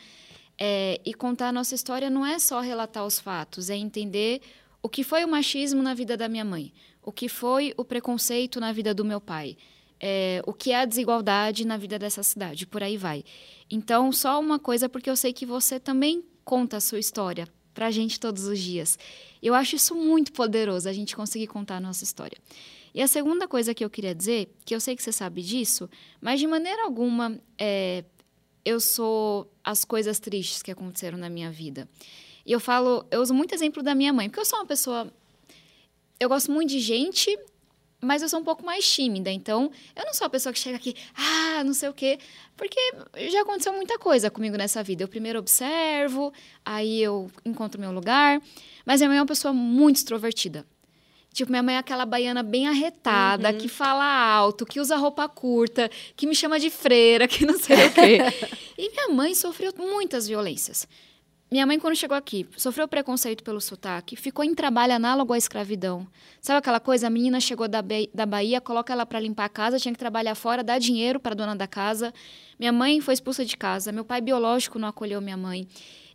[0.59, 4.41] É, e contar a nossa história não é só relatar os fatos, é entender
[4.81, 8.59] o que foi o machismo na vida da minha mãe, o que foi o preconceito
[8.59, 9.55] na vida do meu pai,
[9.99, 13.23] é, o que é a desigualdade na vida dessa cidade, por aí vai.
[13.69, 17.87] Então, só uma coisa, porque eu sei que você também conta a sua história para
[17.87, 18.97] a gente todos os dias.
[19.43, 22.37] Eu acho isso muito poderoso, a gente conseguir contar a nossa história.
[22.93, 25.87] E a segunda coisa que eu queria dizer, que eu sei que você sabe disso,
[26.19, 28.03] mas de maneira alguma é,
[28.67, 31.87] eu sou as coisas tristes que aconteceram na minha vida.
[32.45, 35.09] E eu falo, eu uso muito exemplo da minha mãe, porque eu sou uma pessoa.
[36.19, 37.39] Eu gosto muito de gente,
[38.01, 39.31] mas eu sou um pouco mais tímida.
[39.31, 42.19] Então, eu não sou a pessoa que chega aqui, ah, não sei o quê.
[42.57, 42.77] Porque
[43.31, 45.01] já aconteceu muita coisa comigo nessa vida.
[45.01, 46.33] Eu primeiro observo,
[46.65, 48.41] aí eu encontro meu lugar.
[48.85, 50.65] Mas minha mãe é uma pessoa muito extrovertida.
[51.37, 53.57] Tipo, minha mãe é aquela baiana bem arretada, uhum.
[53.59, 57.85] que fala alto, que usa roupa curta, que me chama de freira, que não sei
[57.85, 58.17] o quê.
[58.75, 60.87] e minha mãe sofreu muitas violências.
[61.51, 66.07] Minha mãe, quando chegou aqui, sofreu preconceito pelo sotaque, ficou em trabalho análogo à escravidão.
[66.41, 67.05] Sabe aquela coisa?
[67.05, 70.33] A menina chegou da, da Bahia, coloca ela para limpar a casa, tinha que trabalhar
[70.33, 72.11] fora, dar dinheiro para dona da casa.
[72.57, 75.67] Minha mãe foi expulsa de casa, meu pai biológico não acolheu minha mãe.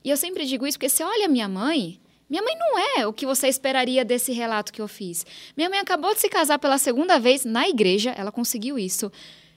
[0.05, 2.01] E eu sempre digo isso porque você olha minha mãe,
[2.33, 5.27] minha mãe não é o que você esperaria desse relato que eu fiz.
[5.55, 9.13] Minha mãe acabou de se casar pela segunda vez na igreja, ela conseguiu isso.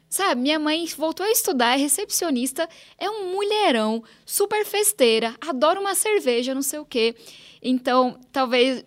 [0.10, 5.96] Sabe, minha mãe voltou a estudar, é recepcionista, é um mulherão, super festeira, adora uma
[5.96, 7.16] cerveja, não sei o quê.
[7.64, 8.84] Então, talvez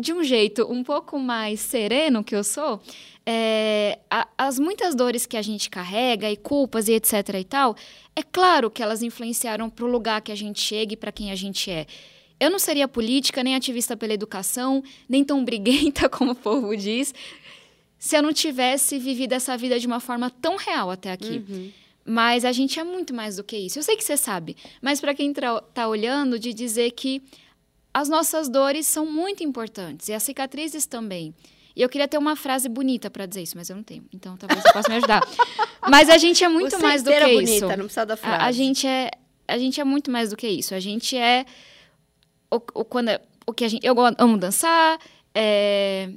[0.00, 2.80] de um jeito um pouco mais sereno que eu sou,
[3.24, 7.76] é, a, as muitas dores que a gente carrega e culpas e etc e tal,
[8.16, 11.30] é claro que elas influenciaram para o lugar que a gente chega e para quem
[11.30, 11.86] a gente é.
[12.40, 17.14] Eu não seria política, nem ativista pela educação, nem tão briguenta como o povo diz,
[17.98, 21.44] se eu não tivesse vivido essa vida de uma forma tão real até aqui.
[21.48, 21.72] Uhum.
[22.04, 23.78] Mas a gente é muito mais do que isso.
[23.78, 27.22] Eu sei que você sabe, mas para quem está olhando, de dizer que
[27.92, 31.34] as nossas dores são muito importantes e as cicatrizes também.
[31.76, 34.04] E eu queria ter uma frase bonita para dizer isso, mas eu não tenho.
[34.12, 35.20] Então talvez você possa me ajudar.
[35.88, 37.66] mas a gente é muito você mais do que bonita, isso.
[37.66, 38.42] Não precisa da frase.
[38.42, 39.10] A, a, gente é
[39.46, 40.74] a gente é muito mais do que isso.
[40.74, 41.44] A gente é
[42.50, 44.98] o, o quando é, o que a gente eu amo dançar,
[45.34, 46.10] é,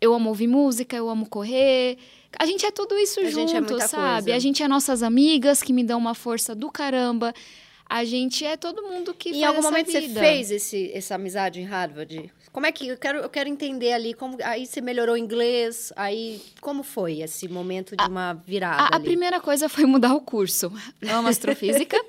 [0.00, 1.98] eu amo ouvir música, eu amo correr.
[2.38, 4.24] A gente é tudo isso a junto, é sabe?
[4.24, 4.36] Coisa.
[4.36, 7.34] A gente é nossas amigas que me dão uma força do caramba.
[7.88, 10.00] A gente é todo mundo que em faz Em algum momento vida.
[10.00, 12.32] você fez esse, essa amizade em Harvard?
[12.50, 15.92] Como é que eu quero, eu quero entender ali como aí você melhorou o inglês,
[15.94, 18.84] aí como foi esse momento de uma virada?
[18.84, 20.72] A, a primeira coisa foi mudar o curso.
[21.02, 22.02] Eu amo astrofísica.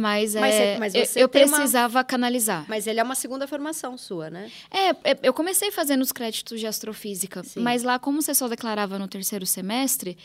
[0.00, 2.04] Mas, mas, é, mas eu, eu precisava uma...
[2.04, 2.64] canalizar.
[2.68, 4.50] Mas ele é uma segunda formação sua, né?
[4.70, 7.60] É, é eu comecei fazendo os créditos de astrofísica, Sim.
[7.60, 10.16] mas lá, como você só declarava no terceiro semestre,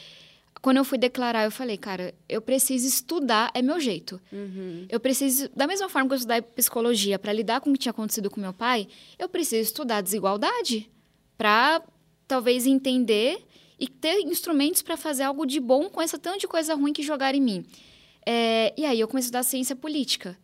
[0.61, 4.19] quando eu fui declarar, eu falei, cara, eu preciso estudar, é meu jeito.
[4.31, 4.85] Uhum.
[4.89, 7.91] Eu preciso, da mesma forma que eu estudei psicologia para lidar com o que tinha
[7.91, 8.87] acontecido com meu pai,
[9.19, 10.89] eu preciso estudar desigualdade
[11.37, 11.83] para
[12.27, 13.45] talvez entender
[13.79, 17.37] e ter instrumentos para fazer algo de bom com essa tanta coisa ruim que jogaram
[17.37, 17.65] em mim.
[18.25, 20.37] É, e aí eu comecei a estudar ciência política.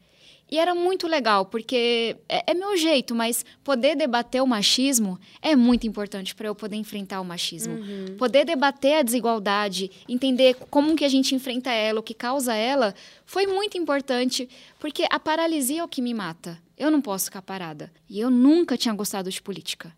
[0.51, 5.55] E era muito legal, porque é, é meu jeito, mas poder debater o machismo é
[5.55, 7.75] muito importante para eu poder enfrentar o machismo.
[7.75, 8.17] Uhum.
[8.17, 12.93] Poder debater a desigualdade, entender como que a gente enfrenta ela, o que causa ela,
[13.25, 16.61] foi muito importante, porque a paralisia é o que me mata.
[16.77, 17.89] Eu não posso ficar parada.
[18.09, 19.95] E eu nunca tinha gostado de política.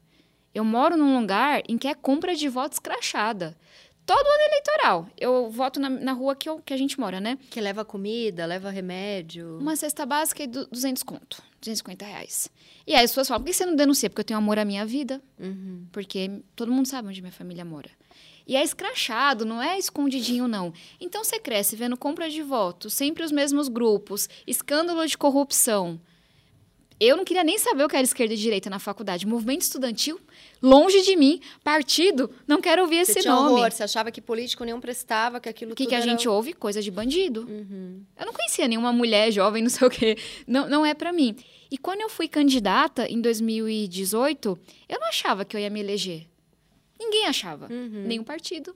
[0.54, 3.58] Eu moro num lugar em que é compra de votos crachada
[4.06, 5.08] todo ano eleitoral.
[5.18, 7.38] Eu voto na, na rua que, eu, que a gente mora, né?
[7.50, 9.58] Que leva comida, leva remédio.
[9.60, 11.42] Uma cesta básica e 200 conto.
[11.60, 12.50] 250 reais.
[12.86, 14.10] E aí as pessoas falam, por que você não denuncia?
[14.10, 15.22] Porque eu tenho amor à minha vida.
[15.40, 15.86] Uhum.
[15.92, 17.90] Porque todo mundo sabe onde minha família mora.
[18.46, 20.74] E é escrachado, não é escondidinho, não.
[21.00, 26.00] Então você cresce vendo compra de votos, sempre os mesmos grupos, escândalo de corrupção.
[27.00, 29.28] Eu não queria nem saber o que era esquerda e direita na faculdade.
[29.28, 30.20] Movimento estudantil,
[30.62, 31.40] longe de mim.
[31.64, 33.60] Partido, não quero ouvir esse você nome.
[33.60, 36.08] Horror, você achava que político nenhum prestava, que aquilo O que, que a era...
[36.08, 36.54] gente ouve?
[36.54, 37.42] Coisa de bandido.
[37.42, 38.04] Uhum.
[38.18, 40.18] Eu não conhecia nenhuma mulher jovem, não sei o quê.
[40.48, 41.36] Não, não é para mim.
[41.70, 46.28] E quando eu fui candidata em 2018, eu não achava que eu ia me eleger.
[47.00, 47.68] Ninguém achava.
[47.72, 48.04] Uhum.
[48.06, 48.76] Nenhum partido.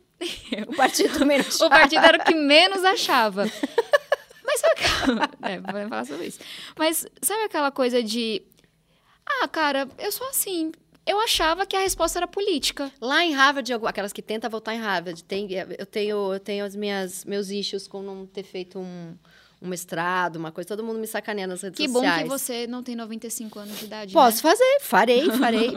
[0.67, 3.45] o partido menos O partido era o que menos achava.
[4.47, 5.29] Mas sabe aquela...
[5.43, 6.39] é, vamos falar sobre isso.
[6.79, 8.41] Mas sabe aquela coisa de...
[9.25, 10.71] Ah, cara, eu sou assim.
[11.05, 12.89] Eu achava que a resposta era política.
[12.99, 16.75] Lá em Harvard, aquelas que tentam voltar em Harvard, tem, eu tenho, eu tenho as
[16.75, 19.15] minhas, meus issues com não ter feito um,
[19.61, 20.67] um mestrado, uma coisa.
[20.67, 22.15] Todo mundo me sacaneia nas redes que sociais.
[22.15, 24.51] Que bom que você não tem 95 anos de idade, Posso né?
[24.51, 25.71] fazer, farei, farei.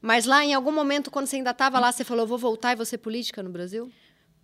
[0.00, 2.72] Mas lá, em algum momento, quando você ainda estava lá, você falou, eu vou voltar
[2.72, 3.90] e vou ser política no Brasil?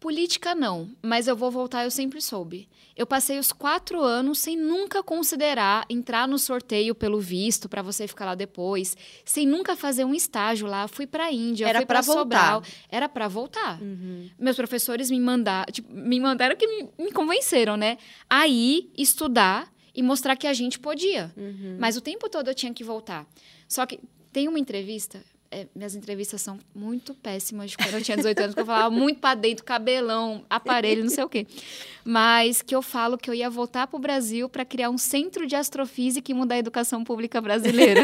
[0.04, 2.68] Política não, mas eu vou voltar, eu sempre soube.
[2.94, 8.06] Eu passei os quatro anos sem nunca considerar entrar no sorteio pelo visto para você
[8.06, 10.86] ficar lá depois, sem nunca fazer um estágio lá.
[10.88, 12.62] Fui para Índia, Era fui para voltar.
[12.90, 13.80] Era para voltar.
[13.80, 14.28] Uhum.
[14.38, 17.96] Meus professores me mandaram, tipo, me mandaram que me, me convenceram, né?
[18.28, 21.32] Aí estudar e mostrar que a gente podia.
[21.34, 21.78] Uhum.
[21.80, 23.26] Mas o tempo todo eu tinha que voltar.
[23.66, 23.98] Só que
[24.30, 28.60] tem uma entrevista é, minhas entrevistas são muito péssimas quando eu tinha 18 anos, que
[28.60, 31.46] eu falava muito para dentro, cabelão, aparelho, não sei o quê.
[32.04, 35.46] Mas que eu falo que eu ia voltar para o Brasil para criar um centro
[35.46, 38.02] de astrofísica e mudar a educação pública brasileira.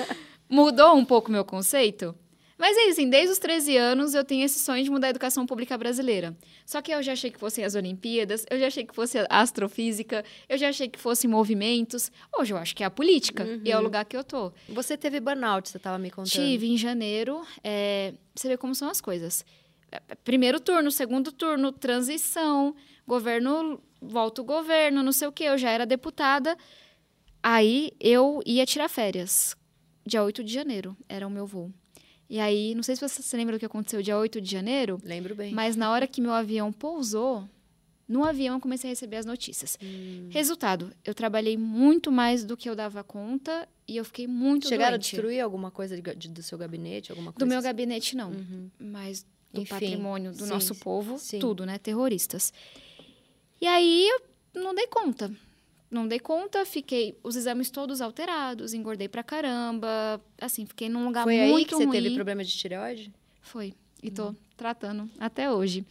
[0.46, 2.14] Mudou um pouco meu conceito?
[2.60, 5.10] Mas é isso, assim, desde os 13 anos eu tenho esse sonho de mudar a
[5.10, 6.36] educação pública brasileira.
[6.66, 9.26] Só que eu já achei que fossem as Olimpíadas, eu já achei que fosse a
[9.30, 12.12] astrofísica, eu já achei que fossem movimentos.
[12.38, 13.62] Hoje eu acho que é a política Uhum.
[13.64, 14.52] e é o lugar que eu tô.
[14.68, 16.30] Você teve burnout, você estava me contando.
[16.30, 17.40] Tive em janeiro.
[17.64, 19.42] é, você vê como são as coisas.
[19.90, 25.44] É, Primeiro turno, segundo turno, transição, governo, volta o governo, não sei o quê.
[25.44, 26.56] Eu já era deputada.
[27.42, 29.56] Aí eu ia tirar férias.
[30.06, 31.72] Dia 8 de janeiro era o meu voo.
[32.30, 35.00] E aí, não sei se você se lembra do que aconteceu dia 8 de janeiro,
[35.04, 35.52] Lembro bem.
[35.52, 37.44] mas na hora que meu avião pousou,
[38.08, 39.76] no avião eu comecei a receber as notícias.
[39.82, 40.28] Hum.
[40.30, 44.94] Resultado, eu trabalhei muito mais do que eu dava conta e eu fiquei muito Chegaram
[44.94, 45.10] a doente.
[45.10, 47.66] destruir alguma coisa de- de- do seu gabinete, alguma coisa Do meu assim?
[47.66, 48.30] gabinete, não.
[48.30, 48.70] Uhum.
[48.78, 51.40] Mas do Enfim, patrimônio do sim, nosso povo, sim.
[51.40, 51.78] tudo, né?
[51.78, 52.52] Terroristas.
[53.60, 54.08] E aí
[54.54, 55.30] eu não dei conta.
[55.90, 60.20] Não dei conta, fiquei os exames todos alterados, engordei pra caramba.
[60.40, 62.00] Assim, fiquei num lugar Foi aí muito que você ruim.
[62.02, 63.12] teve problema de tireoide?
[63.40, 63.74] Foi.
[64.02, 64.14] E Uhum.
[64.14, 65.84] tô tratando até hoje.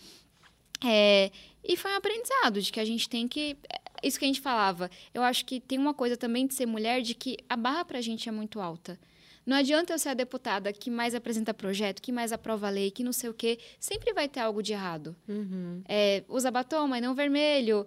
[0.84, 1.30] É,
[1.64, 3.58] e foi um aprendizado de que a gente tem que.
[3.72, 4.90] é, Isso que a gente falava.
[5.14, 8.00] Eu acho que tem uma coisa também de ser mulher, de que a barra pra
[8.00, 8.98] gente é muito alta.
[9.46, 13.04] Não adianta eu ser a deputada que mais apresenta projeto, que mais aprova lei, que
[13.04, 13.58] não sei o quê.
[13.80, 15.16] Sempre vai ter algo de errado.
[15.28, 15.82] Uhum.
[15.88, 17.86] É, usa batom, mas não vermelho.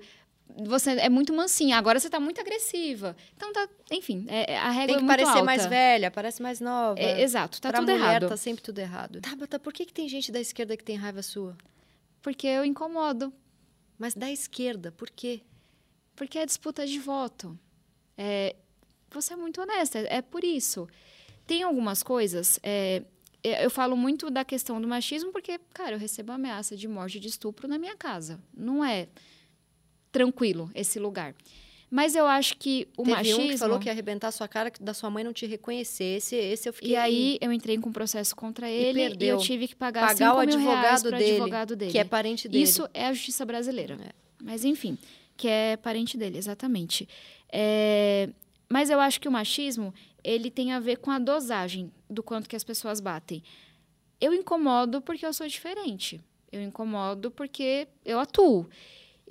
[0.66, 3.16] Você é muito mansinha, agora você tá muito agressiva.
[3.34, 5.44] Então, tá, enfim, é- é- a regra Tem é que muito parecer alta.
[5.44, 7.00] mais velha, parece mais nova.
[7.00, 8.28] É, exato, tá pra tudo mulher errado.
[8.28, 9.20] tá sempre tudo errado.
[9.22, 11.56] Tabata, por que, que tem gente da esquerda que tem raiva sua?
[12.20, 13.32] Porque eu incomodo.
[13.98, 15.40] Mas da esquerda, por quê?
[16.14, 17.58] Porque é disputa de voto.
[18.18, 18.54] É,
[19.10, 20.86] você é muito honesta, é por isso.
[21.46, 22.58] Tem algumas coisas.
[22.62, 23.02] é,
[23.42, 27.26] eu falo muito da questão do machismo porque, cara, eu recebo ameaça de morte de
[27.28, 28.38] estupro na minha casa.
[28.54, 29.08] Não é
[30.12, 31.34] tranquilo esse lugar.
[31.90, 33.42] Mas eu acho que o Teve machismo.
[33.42, 35.44] um que falou que ia arrebentar a sua cara, que da sua mãe não te
[35.44, 36.34] reconhecesse.
[36.34, 36.92] Esse eu fiquei...
[36.92, 39.36] E aí eu entrei com processo contra ele e, perdeu.
[39.36, 41.92] eu tive que pagar, pagar o 5 mil reais advogado dele, advogado dele.
[41.92, 42.64] que é parente dele.
[42.64, 43.98] Isso é a justiça brasileira.
[44.02, 44.10] É.
[44.42, 44.96] Mas, enfim,
[45.36, 47.06] que é parente dele, exatamente.
[47.52, 48.30] É,
[48.70, 49.92] Mas eu acho que o machismo,
[50.24, 53.42] ele tem a ver com a dosagem do quanto que as pessoas batem.
[54.18, 56.22] Eu incomodo porque eu sou diferente.
[56.50, 58.66] Eu incomodo porque eu atuo.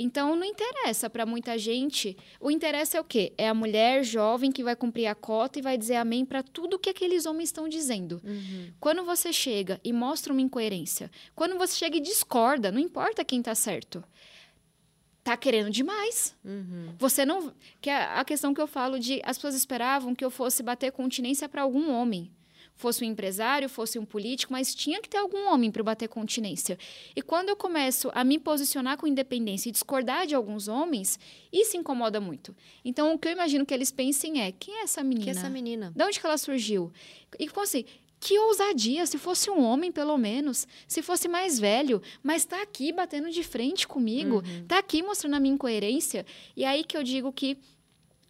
[0.01, 2.17] Então, não interessa para muita gente.
[2.39, 3.33] O interesse é o quê?
[3.37, 6.79] É a mulher jovem que vai cumprir a cota e vai dizer amém para tudo
[6.79, 8.19] que aqueles homens estão dizendo.
[8.23, 8.71] Uhum.
[8.79, 13.41] Quando você chega e mostra uma incoerência, quando você chega e discorda, não importa quem
[13.41, 14.03] tá certo.
[15.23, 16.35] Tá querendo demais.
[16.43, 16.95] Uhum.
[16.97, 17.53] Você não.
[17.79, 19.21] Que é a questão que eu falo de.
[19.23, 22.31] As pessoas esperavam que eu fosse bater continência para algum homem.
[22.81, 26.79] Fosse um empresário, fosse um político, mas tinha que ter algum homem para bater continência.
[27.15, 31.19] E quando eu começo a me posicionar com independência e discordar de alguns homens,
[31.53, 32.55] isso incomoda muito.
[32.83, 35.25] Então, o que eu imagino que eles pensem é: quem é essa menina?
[35.25, 35.93] Que essa menina?
[35.95, 36.91] De onde que ela surgiu?
[37.37, 37.85] E como assim?
[38.19, 42.91] Que ousadia, se fosse um homem, pelo menos, se fosse mais velho, mas tá aqui
[42.91, 46.25] batendo de frente comigo, tá aqui mostrando a minha incoerência.
[46.57, 47.59] E aí que eu digo que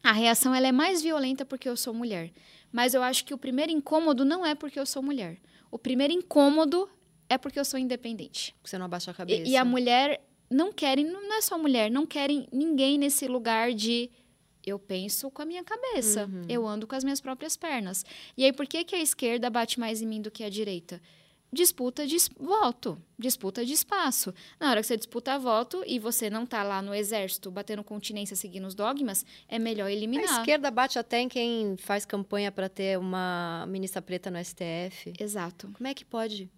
[0.04, 2.32] a reação ela é mais violenta porque eu sou mulher.
[2.72, 5.40] Mas eu acho que o primeiro incômodo não é porque eu sou mulher.
[5.70, 6.90] O primeiro incômodo
[7.30, 8.56] é porque eu sou independente.
[8.64, 9.44] Você não abaixa a cabeça.
[9.50, 13.74] E, e a mulher não querem, não é só mulher, não querem ninguém nesse lugar
[13.74, 14.10] de
[14.66, 16.44] eu penso com a minha cabeça, Uhum.
[16.48, 18.06] eu ando com as minhas próprias pernas.
[18.38, 21.02] E aí por que que a esquerda bate mais em mim do que a direita?
[21.54, 24.34] Disputa de voto, disputa de espaço.
[24.58, 28.38] Na hora que você disputa voto e você não tá lá no exército batendo continência
[28.38, 30.24] seguindo os dogmas, é melhor A eliminar.
[30.40, 35.14] esquerda bate até em quem faz campanha para ter uma ministra preta no STF.
[35.20, 35.70] Exato.
[35.74, 36.50] Como é que pode?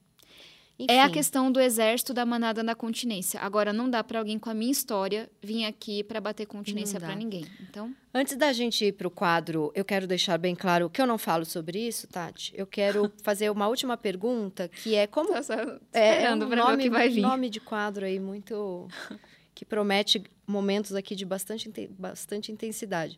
[0.88, 1.13] É a Enfim.
[1.13, 3.39] questão do exército da manada da continência.
[3.39, 7.13] Agora não dá pra alguém com a minha história vir aqui pra bater continência dá.
[7.15, 7.45] ninguém.
[7.62, 11.07] Então, Antes da gente ir para o quadro, eu quero deixar bem claro que eu
[11.07, 12.53] não falo sobre isso, Tati.
[12.55, 15.53] Eu quero fazer uma última pergunta, que é como tô só
[15.93, 17.21] é, esperando um nome, que vai vir.
[17.21, 18.88] nome de quadro aí muito
[19.55, 23.17] que promete momentos aqui de bastante, bastante intensidade.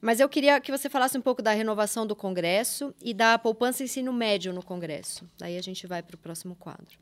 [0.00, 3.82] Mas eu queria que você falasse um pouco da renovação do Congresso e da poupança
[3.82, 5.28] ensino médio no Congresso.
[5.38, 6.98] Daí a gente vai para o próximo quadro.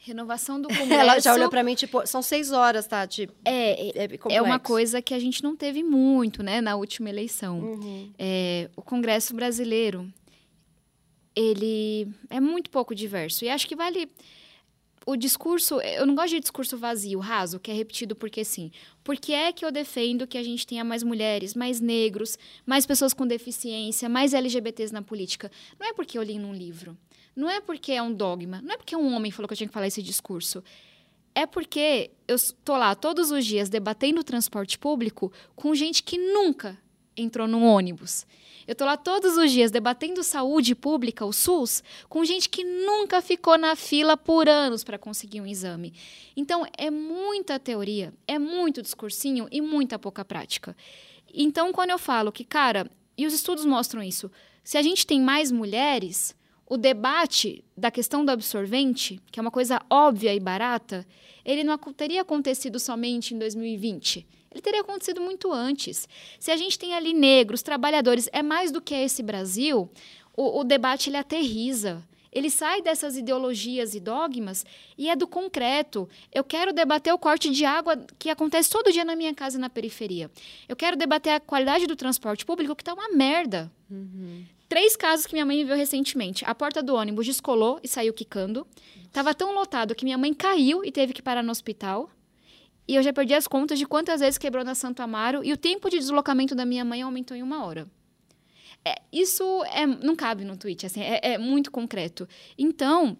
[0.00, 0.92] Renovação do Congresso.
[1.00, 3.28] Ela já olhou para mim, tipo, são seis horas, Tati.
[3.44, 7.60] É, é, é, uma coisa que a gente não teve muito, né, na última eleição.
[7.60, 8.12] Uhum.
[8.18, 10.10] É, o Congresso brasileiro,
[11.34, 13.44] ele é muito pouco diverso.
[13.44, 14.08] E acho que vale
[15.08, 18.70] o discurso, eu não gosto de discurso vazio, raso, que é repetido porque sim.
[19.02, 23.14] Porque é que eu defendo que a gente tenha mais mulheres, mais negros, mais pessoas
[23.14, 25.50] com deficiência, mais LGBTs na política.
[25.80, 26.94] Não é porque eu li num livro.
[27.34, 28.60] Não é porque é um dogma.
[28.60, 30.62] Não é porque um homem falou que eu tinha que falar esse discurso.
[31.34, 36.18] É porque eu estou lá todos os dias debatendo o transporte público com gente que
[36.18, 36.76] nunca
[37.18, 38.26] entrou num ônibus.
[38.66, 43.22] Eu tô lá todos os dias debatendo saúde pública, o SUS, com gente que nunca
[43.22, 45.94] ficou na fila por anos para conseguir um exame.
[46.36, 50.76] Então, é muita teoria, é muito discursinho e muita pouca prática.
[51.32, 54.30] Então, quando eu falo que, cara, e os estudos mostram isso,
[54.62, 59.50] se a gente tem mais mulheres, o debate da questão do absorvente, que é uma
[59.50, 61.06] coisa óbvia e barata,
[61.42, 64.26] ele não teria acontecido somente em 2020
[64.58, 66.08] ele teria acontecido muito antes.
[66.38, 69.90] Se a gente tem ali negros, trabalhadores, é mais do que esse Brasil,
[70.36, 72.04] o, o debate ele aterriza.
[72.30, 74.66] Ele sai dessas ideologias e dogmas
[74.98, 76.08] e é do concreto.
[76.32, 79.60] Eu quero debater o corte de água que acontece todo dia na minha casa e
[79.60, 80.30] na periferia.
[80.68, 83.72] Eu quero debater a qualidade do transporte público, que está uma merda.
[83.90, 84.44] Uhum.
[84.68, 86.44] Três casos que minha mãe viveu recentemente.
[86.44, 88.66] A porta do ônibus descolou e saiu quicando.
[89.06, 92.10] Estava tão lotado que minha mãe caiu e teve que parar no hospital.
[92.88, 95.58] E eu já perdi as contas de quantas vezes quebrou na Santo Amaro e o
[95.58, 97.86] tempo de deslocamento da minha mãe aumentou em uma hora.
[98.82, 102.26] É, isso é, não cabe no tweet, assim, é, é muito concreto.
[102.56, 103.18] Então,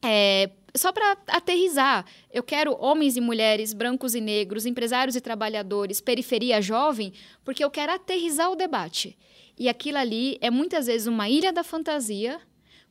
[0.00, 6.00] é, só para aterrizar, eu quero homens e mulheres, brancos e negros, empresários e trabalhadores,
[6.00, 7.12] periferia jovem,
[7.44, 9.18] porque eu quero aterrizar o debate.
[9.58, 12.40] E aquilo ali é muitas vezes uma ilha da fantasia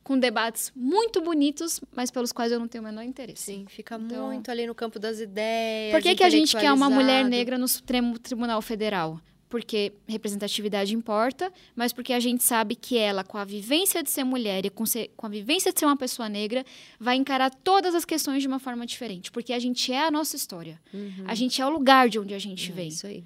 [0.02, 3.42] com debates muito bonitos, mas pelos quais eu não tenho o menor interesse.
[3.42, 5.92] Sim, fica então, muito ali no campo das ideias.
[5.92, 9.20] Por que, que a gente quer uma mulher negra no Supremo Tribunal Federal?
[9.48, 14.22] Porque representatividade importa, mas porque a gente sabe que ela, com a vivência de ser
[14.22, 16.64] mulher e com, ser, com a vivência de ser uma pessoa negra,
[17.00, 19.28] vai encarar todas as questões de uma forma diferente.
[19.32, 20.80] Porque a gente é a nossa história.
[20.94, 21.24] Uhum.
[21.26, 22.88] A gente é o lugar de onde a gente é vem.
[22.88, 23.24] Isso aí.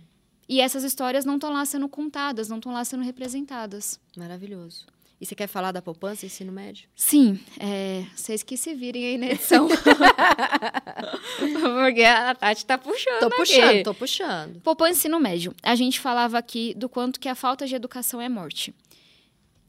[0.49, 4.01] E essas histórias não estão lá sendo contadas, não estão lá sendo representadas.
[4.17, 4.87] Maravilhoso.
[5.25, 6.87] E você quer falar da poupança ensino médio?
[6.95, 9.67] Sim, é, vocês que se virem aí na edição.
[11.83, 13.21] Porque a Tati tá puxando.
[13.21, 13.83] Tô puxando, aqui.
[13.83, 14.61] tô puxando.
[14.61, 15.55] Poupança ensino médio.
[15.63, 18.75] A gente falava aqui do quanto que a falta de educação é morte.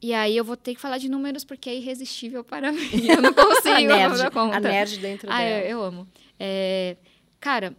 [0.02, 2.90] E aí eu vou ter que falar de números porque é irresistível para mim.
[3.08, 4.56] Eu não consigo a nerd, conta.
[4.58, 5.60] A nerd dentro ah, dela.
[5.60, 6.06] Eu, eu amo.
[6.38, 6.98] É,
[7.40, 7.74] cara,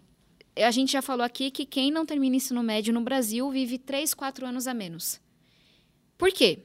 [0.55, 4.15] a gente já falou aqui que quem não termina ensino médio no Brasil vive 3,
[4.15, 5.21] 4 anos a menos.
[6.17, 6.63] Por quê?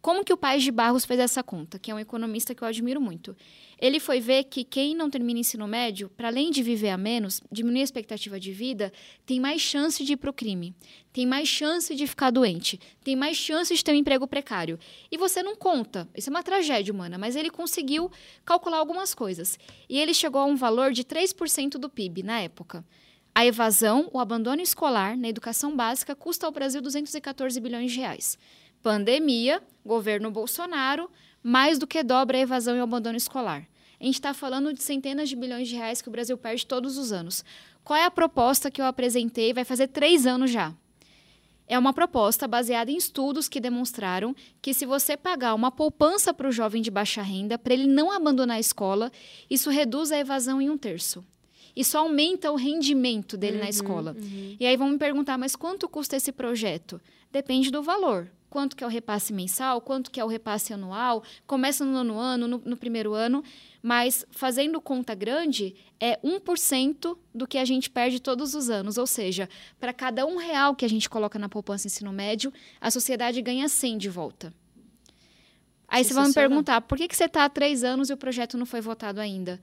[0.00, 1.78] Como que o Paes de Barros fez essa conta?
[1.78, 3.36] Que é um economista que eu admiro muito.
[3.80, 7.40] Ele foi ver que quem não termina ensino médio, para além de viver a menos,
[7.50, 8.92] diminuir a expectativa de vida,
[9.26, 10.72] tem mais chance de ir para o crime,
[11.12, 14.78] tem mais chance de ficar doente, tem mais chance de ter um emprego precário.
[15.10, 16.08] E você não conta.
[16.16, 18.10] Isso é uma tragédia humana, mas ele conseguiu
[18.44, 19.58] calcular algumas coisas.
[19.88, 22.84] E ele chegou a um valor de 3% do PIB na época.
[23.34, 28.36] A evasão, o abandono escolar na educação básica custa ao Brasil 214 bilhões de reais.
[28.82, 31.10] Pandemia, governo Bolsonaro,
[31.42, 33.66] mais do que dobra a evasão e o abandono escolar.
[34.00, 36.96] A gente está falando de centenas de bilhões de reais que o Brasil perde todos
[36.96, 37.44] os anos.
[37.82, 39.52] Qual é a proposta que eu apresentei?
[39.52, 40.72] Vai fazer três anos já.
[41.66, 46.48] É uma proposta baseada em estudos que demonstraram que se você pagar uma poupança para
[46.48, 49.10] o jovem de baixa renda, para ele não abandonar a escola,
[49.50, 51.24] isso reduz a evasão em um terço.
[51.76, 54.16] Isso aumenta o rendimento dele uhum, na escola.
[54.18, 54.56] Uhum.
[54.58, 57.00] E aí vão me perguntar, mas quanto custa esse projeto?
[57.30, 61.22] Depende do valor quanto que é o repasse mensal, quanto que é o repasse anual,
[61.46, 63.42] começa no nono ano, no, no primeiro ano,
[63.82, 68.98] mas fazendo conta grande, é 1% do que a gente perde todos os anos.
[68.98, 72.90] Ou seja, para cada um real que a gente coloca na poupança ensino médio, a
[72.90, 74.52] sociedade ganha 100 de volta.
[75.86, 78.16] Aí você vai me perguntar, por que, que você está há três anos e o
[78.16, 79.58] projeto não foi votado ainda?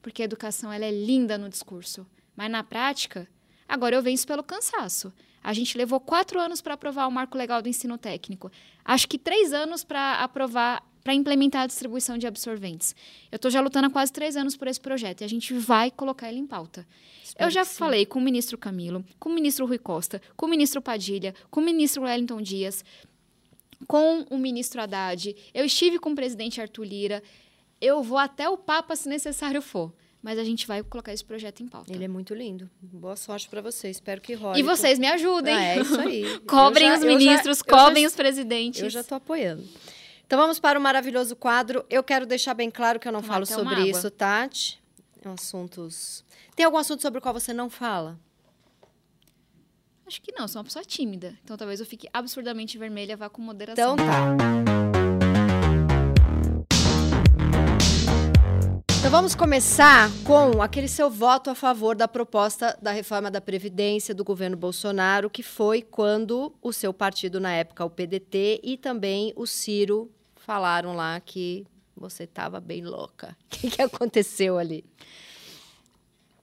[0.00, 3.28] Porque a educação ela é linda no discurso, mas na prática,
[3.68, 5.12] agora eu venço pelo cansaço.
[5.44, 8.50] A gente levou quatro anos para aprovar o marco legal do ensino técnico.
[8.82, 12.96] Acho que três anos para aprovar, para implementar a distribuição de absorventes.
[13.30, 15.90] Eu estou já lutando há quase três anos por esse projeto e a gente vai
[15.90, 16.86] colocar ele em pauta.
[17.22, 20.48] Espero eu já falei com o ministro Camilo, com o ministro Rui Costa, com o
[20.48, 22.82] ministro Padilha, com o ministro Wellington Dias,
[23.86, 25.36] com o ministro Haddad.
[25.52, 27.22] Eu estive com o presidente Arthur Lira.
[27.82, 29.92] Eu vou até o Papa se necessário for
[30.24, 31.92] mas a gente vai colocar esse projeto em pauta.
[31.92, 32.70] Ele é muito lindo.
[32.80, 33.90] Boa sorte para você.
[33.90, 34.58] Espero que role.
[34.58, 35.54] E vocês me ajudem.
[35.54, 36.38] Ah, é isso aí.
[36.48, 38.80] cobrem já, os ministros, já, cobrem já, os presidentes.
[38.80, 39.62] Eu já estou apoiando.
[40.26, 41.84] Então vamos para o maravilhoso quadro.
[41.90, 44.82] Eu quero deixar bem claro que eu não falo sobre isso, Tati.
[45.26, 46.24] assuntos.
[46.56, 48.18] Tem algum assunto sobre o qual você não fala?
[50.06, 51.36] Acho que não, sou uma pessoa tímida.
[51.44, 53.92] Então talvez eu fique absurdamente vermelha, vá com moderação.
[53.92, 55.03] Então tá.
[59.14, 64.24] Vamos começar com aquele seu voto a favor da proposta da reforma da Previdência do
[64.24, 69.46] governo Bolsonaro, que foi quando o seu partido, na época, o PDT, e também o
[69.46, 71.64] Ciro falaram lá que
[71.96, 73.36] você estava bem louca.
[73.44, 74.84] O que, que aconteceu ali?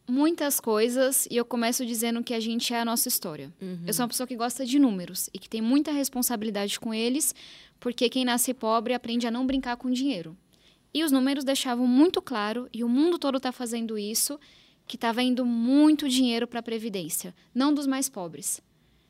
[0.08, 3.52] muitas coisas e eu começo dizendo que a gente é a nossa história.
[3.62, 3.84] Uhum.
[3.86, 7.36] Eu sou uma pessoa que gosta de números e que tem muita responsabilidade com eles,
[7.80, 10.36] porque quem nasce pobre aprende a não brincar com dinheiro.
[10.94, 14.40] E os números deixavam muito claro, e o mundo todo está fazendo isso,
[14.86, 18.62] que estava indo muito dinheiro para a Previdência, não dos mais pobres,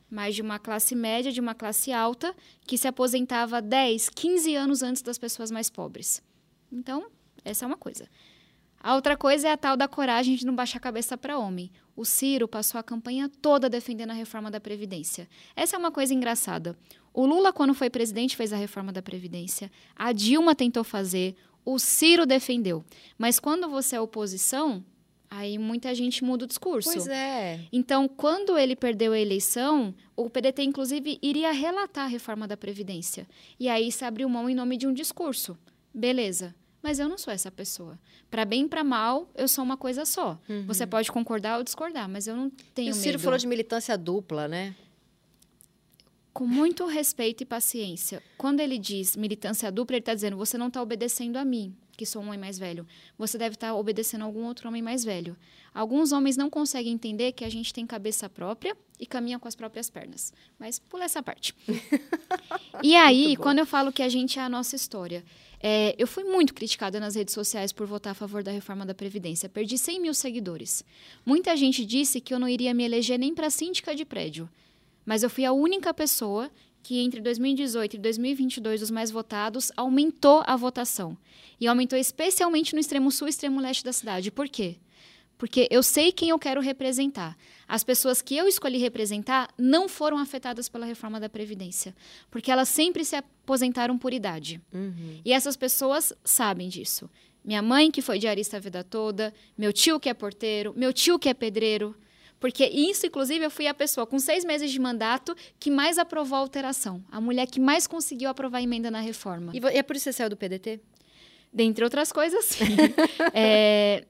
[0.08, 2.34] mas de uma classe média, de uma classe alta,
[2.66, 6.22] que se aposentava 10, 15 anos antes das pessoas mais pobres.
[6.70, 7.06] Então,
[7.44, 8.08] essa é uma coisa.
[8.78, 11.70] A outra coisa é a tal da coragem de não baixar a cabeça para homem.
[11.94, 15.28] O Ciro passou a campanha toda defendendo a reforma da Previdência.
[15.54, 16.76] Essa é uma coisa engraçada.
[17.14, 19.70] O Lula, quando foi presidente, fez a reforma da Previdência.
[19.94, 21.36] A Dilma tentou fazer.
[21.64, 22.84] O Ciro defendeu.
[23.18, 24.84] Mas quando você é oposição,
[25.30, 26.90] aí muita gente muda o discurso.
[26.90, 27.60] Pois é.
[27.72, 33.26] Então, quando ele perdeu a eleição, o PDT, inclusive, iria relatar a reforma da Previdência.
[33.58, 35.56] E aí se abriu mão em nome de um discurso.
[35.94, 36.54] Beleza.
[36.82, 37.98] Mas eu não sou essa pessoa.
[38.28, 40.38] Para bem e para mal, eu sou uma coisa só.
[40.48, 40.66] Uhum.
[40.66, 43.22] Você pode concordar ou discordar, mas eu não tenho e o Ciro medo.
[43.22, 44.74] falou de militância dupla, né?
[46.32, 48.22] Com muito respeito e paciência.
[48.38, 52.06] Quando ele diz militância dupla, ele está dizendo: você não está obedecendo a mim, que
[52.06, 52.86] sou um homem mais velho.
[53.18, 55.36] Você deve estar tá obedecendo a algum outro homem mais velho.
[55.74, 59.54] Alguns homens não conseguem entender que a gente tem cabeça própria e caminha com as
[59.54, 60.32] próprias pernas.
[60.58, 61.54] Mas pula essa parte.
[62.82, 65.24] e aí, quando eu falo que a gente é a nossa história,
[65.62, 68.94] é, eu fui muito criticada nas redes sociais por votar a favor da reforma da
[68.94, 69.48] Previdência.
[69.48, 70.84] Perdi 100 mil seguidores.
[71.24, 74.48] Muita gente disse que eu não iria me eleger nem para síndica de prédio.
[75.04, 76.50] Mas eu fui a única pessoa
[76.82, 81.16] que entre 2018 e 2022 os mais votados aumentou a votação.
[81.60, 84.30] E aumentou especialmente no extremo sul e extremo leste da cidade.
[84.30, 84.76] Por quê?
[85.38, 87.36] Porque eu sei quem eu quero representar.
[87.66, 91.96] As pessoas que eu escolhi representar não foram afetadas pela reforma da Previdência,
[92.30, 94.60] porque elas sempre se aposentaram por idade.
[94.72, 95.20] Uhum.
[95.24, 97.10] E essas pessoas sabem disso.
[97.44, 101.18] Minha mãe, que foi diarista a vida toda, meu tio, que é porteiro, meu tio,
[101.18, 101.96] que é pedreiro.
[102.42, 106.36] Porque isso, inclusive, eu fui a pessoa com seis meses de mandato que mais aprovou
[106.36, 107.00] a alteração.
[107.08, 109.52] A mulher que mais conseguiu aprovar a emenda na reforma.
[109.54, 110.80] E é por isso que você saiu do PDT?
[111.52, 112.58] Dentre outras coisas.
[113.32, 114.04] é,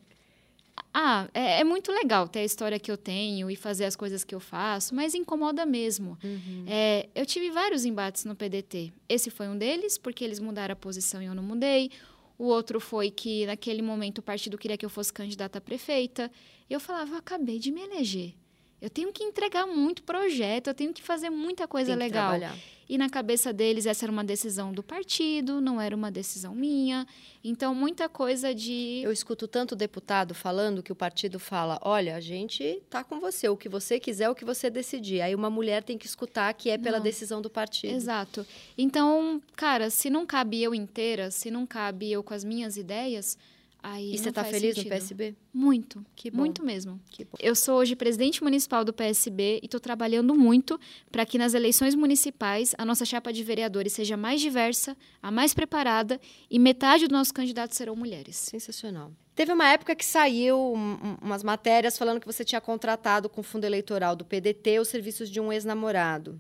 [0.95, 4.25] ah, é, é, muito legal ter a história que eu tenho e fazer as coisas
[4.25, 6.19] que eu faço, mas incomoda mesmo.
[6.25, 6.65] Uhum.
[6.67, 8.95] É, eu tive vários embates no PDT.
[9.11, 11.91] Esse foi um deles, porque eles mudaram a posição e eu não mudei.
[12.39, 16.31] O outro foi que, naquele momento, o partido queria que eu fosse candidata a prefeita.
[16.69, 18.35] Eu falava, eu acabei de me eleger.
[18.83, 22.31] Eu tenho que entregar muito projeto, eu tenho que fazer muita coisa legal.
[22.31, 22.59] Trabalhar.
[22.89, 27.07] E na cabeça deles, essa era uma decisão do partido, não era uma decisão minha.
[27.45, 29.01] Então, muita coisa de.
[29.05, 33.49] Eu escuto tanto deputado falando que o partido fala: olha, a gente tá com você,
[33.49, 35.21] o que você quiser, o que você decidir.
[35.21, 37.05] Aí uma mulher tem que escutar que é pela não.
[37.05, 37.95] decisão do partido.
[37.95, 38.45] Exato.
[38.77, 43.39] Então, cara, se não cabe eu inteira, se não cabe eu com as minhas ideias,
[43.83, 44.85] Aí e você está feliz sentido.
[44.85, 45.35] no PSB?
[45.53, 46.39] Muito, que bom.
[46.39, 47.01] muito mesmo.
[47.41, 50.79] Eu sou hoje presidente municipal do PSB e estou trabalhando muito
[51.11, 55.53] para que nas eleições municipais a nossa chapa de vereadores seja mais diversa, a mais
[55.53, 58.37] preparada e metade dos nossos candidatos serão mulheres.
[58.37, 59.13] Sensacional.
[59.35, 60.75] Teve uma época que saiu
[61.21, 65.29] umas matérias falando que você tinha contratado com o fundo eleitoral do PDT os serviços
[65.29, 66.39] de um ex-namorado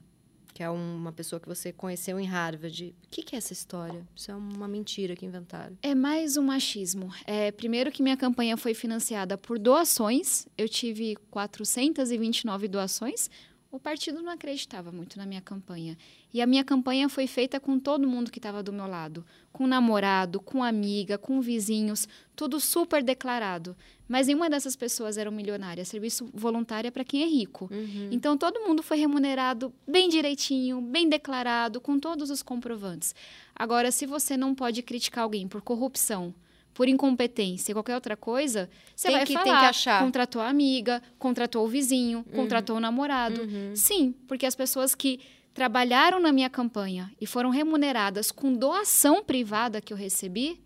[0.53, 2.95] que é uma pessoa que você conheceu em Harvard.
[3.05, 4.07] O que, que, é essa história?
[4.15, 5.77] Isso é uma mentira que inventaram.
[5.83, 7.13] É mais um machismo.
[7.27, 10.47] É, primeiro que minha campanha foi financiada por doações.
[10.57, 13.31] Eu tive 429 doações.
[13.73, 15.97] O partido não acreditava muito na minha campanha.
[16.31, 19.25] E a minha campanha foi feita com todo mundo que estava do meu lado.
[19.51, 22.07] Com namorado, com amiga, com vizinhos,
[22.37, 23.75] tudo super declarado.
[24.07, 25.87] Mas nenhuma dessas pessoas era milionária.
[25.87, 27.71] Serviço voluntário é para quem é rico.
[27.73, 28.11] Uhum.
[28.13, 33.15] Então todo mundo foi remunerado bem direitinho, bem declarado, com todos os comprovantes.
[33.57, 36.35] Agora, se você não pode criticar alguém por corrupção,
[36.75, 39.45] por incompetência, qualquer outra coisa, você tem vai que, falar.
[39.45, 40.03] Tem que achar.
[40.03, 42.37] Contratou a amiga, contratou o vizinho, uhum.
[42.37, 43.43] contratou o namorado.
[43.43, 43.73] Uhum.
[43.75, 45.21] Sim, porque as pessoas que
[45.53, 50.61] trabalharam na minha campanha e foram remuneradas com doação privada que eu recebi,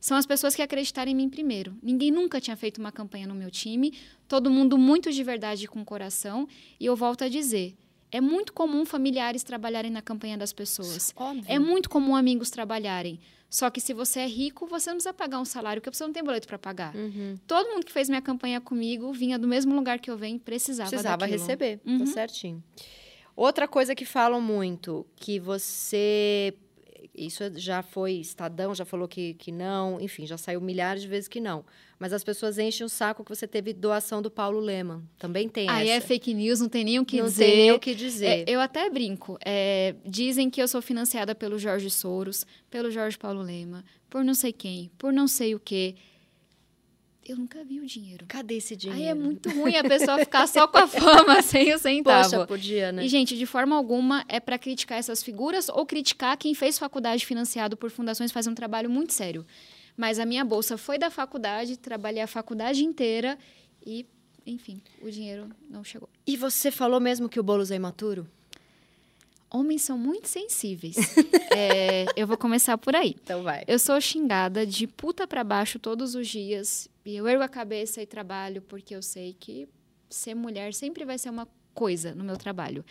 [0.00, 1.76] são as pessoas que acreditaram em mim primeiro.
[1.82, 3.92] Ninguém nunca tinha feito uma campanha no meu time,
[4.28, 6.46] todo mundo muito de verdade e com coração.
[6.78, 7.76] E eu volto a dizer:
[8.10, 11.12] é muito comum familiares trabalharem na campanha das pessoas.
[11.16, 11.44] Óbvio.
[11.46, 13.18] É muito comum amigos trabalharem.
[13.50, 16.12] Só que se você é rico, você não precisa pagar um salário, porque você não
[16.12, 16.94] tem boleto para pagar.
[16.94, 17.38] Uhum.
[17.46, 20.90] Todo mundo que fez minha campanha comigo vinha do mesmo lugar que eu venho, precisava
[20.90, 21.38] Precisava daquilo.
[21.40, 21.98] receber, Uhum.
[22.00, 22.62] tá certinho.
[23.34, 26.54] Outra coisa que falam muito, que você.
[27.18, 31.28] Isso já foi, Estadão já falou que, que não, enfim, já saiu milhares de vezes
[31.28, 31.64] que não.
[31.98, 35.02] Mas as pessoas enchem o saco que você teve doação do Paulo Leman.
[35.18, 36.06] Também tem Aí é essa.
[36.06, 37.44] fake news, não tem nem o que não dizer.
[37.44, 38.26] tem nem o que dizer.
[38.26, 39.36] É, eu até brinco.
[39.44, 44.34] É, dizem que eu sou financiada pelo Jorge Soros, pelo Jorge Paulo Lema, por não
[44.34, 45.96] sei quem, por não sei o quê.
[47.28, 48.24] Eu nunca vi o dinheiro.
[48.26, 49.02] Cadê esse dinheiro?
[49.02, 52.30] Aí é muito ruim a pessoa ficar só com a fama, sem o centavo.
[52.30, 53.04] Poxa, podia, né?
[53.04, 57.26] E, gente, de forma alguma é para criticar essas figuras ou criticar quem fez faculdade
[57.26, 59.44] financiado por fundações faz um trabalho muito sério.
[59.94, 63.36] Mas a minha bolsa foi da faculdade, trabalhei a faculdade inteira
[63.84, 64.06] e,
[64.46, 66.08] enfim, o dinheiro não chegou.
[66.26, 68.26] E você falou mesmo que o Boulos é imaturo?
[69.50, 70.96] Homens são muito sensíveis.
[71.60, 73.16] É, eu vou começar por aí.
[73.20, 73.64] Então vai.
[73.66, 76.88] Eu sou xingada de puta pra baixo todos os dias.
[77.04, 79.66] E eu ergo a cabeça e trabalho porque eu sei que
[80.08, 82.84] ser mulher sempre vai ser uma coisa no meu trabalho.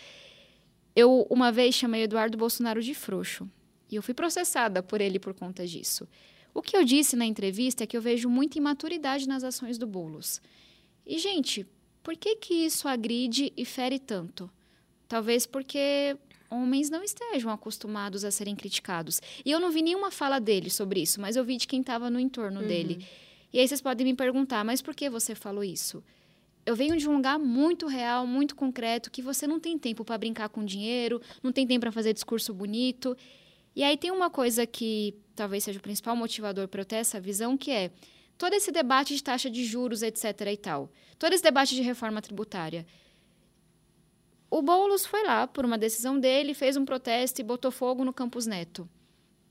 [0.93, 3.49] Eu, uma vez, chamei Eduardo Bolsonaro de frouxo.
[3.89, 6.07] E eu fui processada por ele por conta disso.
[6.53, 9.85] O que eu disse na entrevista é que eu vejo muita imaturidade nas ações do
[9.85, 10.41] Boulos.
[11.05, 11.65] E, gente,
[12.01, 14.49] por que, que isso agride e fere tanto?
[15.07, 16.17] Talvez porque
[16.49, 19.21] homens não estejam acostumados a serem criticados.
[19.45, 22.09] E eu não vi nenhuma fala dele sobre isso, mas eu vi de quem estava
[22.09, 23.05] no entorno dele.
[23.51, 26.03] E aí vocês podem me perguntar, mas por que você falou isso?
[26.65, 30.17] Eu venho de um lugar muito real, muito concreto, que você não tem tempo para
[30.17, 33.15] brincar com dinheiro, não tem tempo para fazer discurso bonito.
[33.73, 37.21] E aí tem uma coisa que talvez seja o principal motivador para eu ter essa
[37.21, 37.91] visão, que é
[38.37, 40.25] todo esse debate de taxa de juros, etc.
[40.51, 40.91] e tal.
[41.17, 42.85] Todo esse debate de reforma tributária.
[44.49, 48.13] O Boulos foi lá, por uma decisão dele, fez um protesto e botou fogo no
[48.13, 48.89] Campus Neto.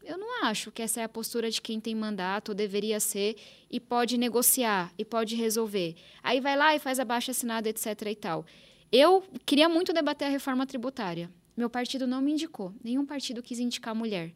[0.03, 3.36] Eu não acho que essa é a postura de quem tem mandato, ou deveria ser,
[3.68, 5.97] e pode negociar, e pode resolver.
[6.22, 7.86] Aí vai lá e faz a baixa assinada, etc.
[8.07, 8.47] e tal.
[8.90, 11.28] Eu queria muito debater a reforma tributária.
[11.57, 14.32] Meu partido não me indicou, nenhum partido quis indicar mulher.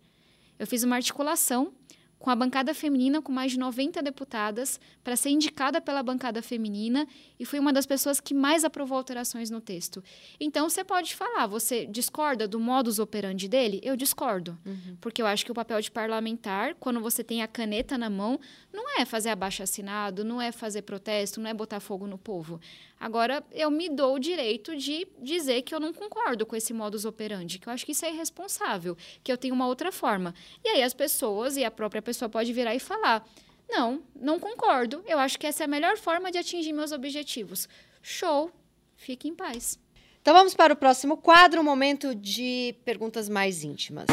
[0.58, 1.72] Eu fiz uma articulação
[2.20, 7.08] com a bancada feminina, com mais de 90 deputadas, para ser indicada pela bancada feminina
[7.38, 10.04] e fui uma das pessoas que mais aprovou alterações no texto.
[10.38, 13.80] Então, você pode falar, você discorda do modus operandi dele?
[13.82, 14.56] Eu discordo.
[15.00, 18.38] Porque eu acho que o papel de parlamentar, quando você tem a caneta na mão,
[18.70, 22.60] não é fazer abaixo assinado, não é fazer protesto, não é botar fogo no povo.
[23.00, 27.06] Agora, eu me dou o direito de dizer que eu não concordo com esse modus
[27.06, 28.94] operandi, que eu acho que isso é irresponsável,
[29.24, 30.34] que eu tenho uma outra forma.
[30.62, 33.24] E aí as pessoas e a própria pessoa pode virar e falar:
[33.68, 37.68] não, não concordo, eu acho que essa é a melhor forma de atingir meus objetivos.
[38.02, 38.50] Show,
[38.96, 39.78] fique em paz.
[40.20, 44.06] Então vamos para o próximo quadro, um momento de perguntas mais íntimas.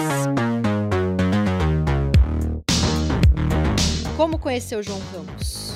[4.16, 5.72] Como conheceu João Campos?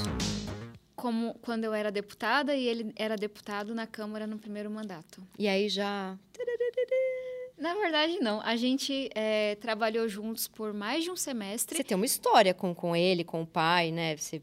[0.95, 5.22] Como quando eu era deputada e ele era deputado na Câmara no primeiro mandato.
[5.39, 6.15] E aí já.
[7.62, 8.41] Na verdade, não.
[8.41, 11.78] A gente eh, trabalhou juntos por mais de um semestre.
[11.78, 14.18] Você tem uma história com, com ele, com o pai, né?
[14.18, 14.41] Você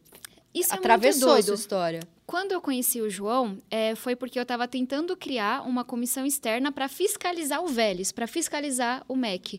[0.54, 1.58] Isso atravessou é a muito sua doido.
[1.58, 2.00] história.
[2.24, 6.70] Quando eu conheci o João, eh, foi porque eu estava tentando criar uma comissão externa
[6.70, 9.58] para fiscalizar o Vélez, para fiscalizar o MEC.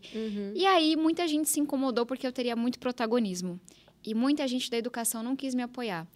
[0.54, 3.60] E aí, muita gente se incomodou porque eu teria muito protagonismo.
[4.02, 6.06] E muita gente da educação não quis me apoiar.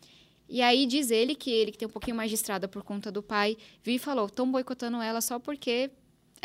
[0.49, 3.13] E aí, diz ele que ele, que tem um pouquinho mais de estrada por conta
[3.13, 5.91] do pai, viu e falou: estão boicotando ela só porque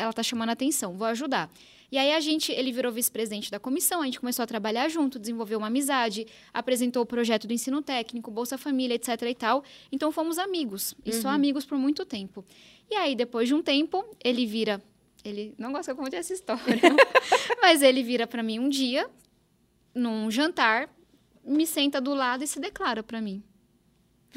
[0.00, 1.50] ela tá chamando atenção, vou ajudar.
[1.92, 5.18] E aí a gente, ele virou vice-presidente da comissão, a gente começou a trabalhar junto,
[5.18, 9.64] desenvolveu uma amizade, apresentou o projeto do ensino técnico, Bolsa Família, etc e tal.
[9.90, 12.44] Então fomos amigos, e só amigos por muito tempo.
[12.88, 14.80] E aí depois de um tempo, ele vira,
[15.24, 16.80] ele não gosta muito dessa história,
[17.60, 19.10] mas ele vira para mim um dia
[19.92, 20.88] num jantar,
[21.44, 23.42] me senta do lado e se declara para mim.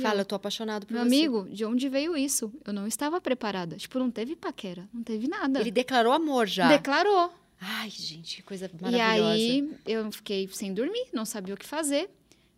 [0.02, 1.08] Fala, eu tô apaixonado por Meu você.
[1.08, 2.52] amigo, de onde veio isso?
[2.66, 3.76] Eu não estava preparada.
[3.76, 5.60] Tipo, não teve paquera, não teve nada.
[5.60, 6.68] Ele declarou amor já.
[6.68, 7.32] Declarou.
[7.62, 9.32] Ai, gente, que coisa E maravilhosa.
[9.32, 12.10] aí eu fiquei sem dormir, não sabia o que fazer.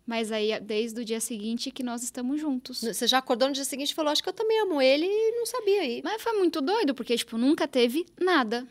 [0.06, 2.80] Mas aí, desde o dia seguinte que nós estamos juntos.
[2.80, 5.32] Você já acordou no dia seguinte e falou, acho que eu também amo ele e
[5.32, 6.00] não sabia aí.
[6.04, 8.64] Mas foi muito doido, porque, tipo, nunca teve nada.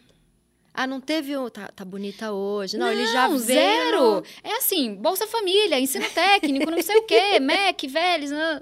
[0.78, 1.50] Ah, não teve o...
[1.50, 2.78] Tá, tá bonita hoje.
[2.78, 3.40] Não, ele já veio...
[3.40, 4.24] zero.
[4.44, 8.30] É assim, Bolsa Família, ensino técnico, não sei o quê, MEC, Vélez.
[8.32, 8.62] né?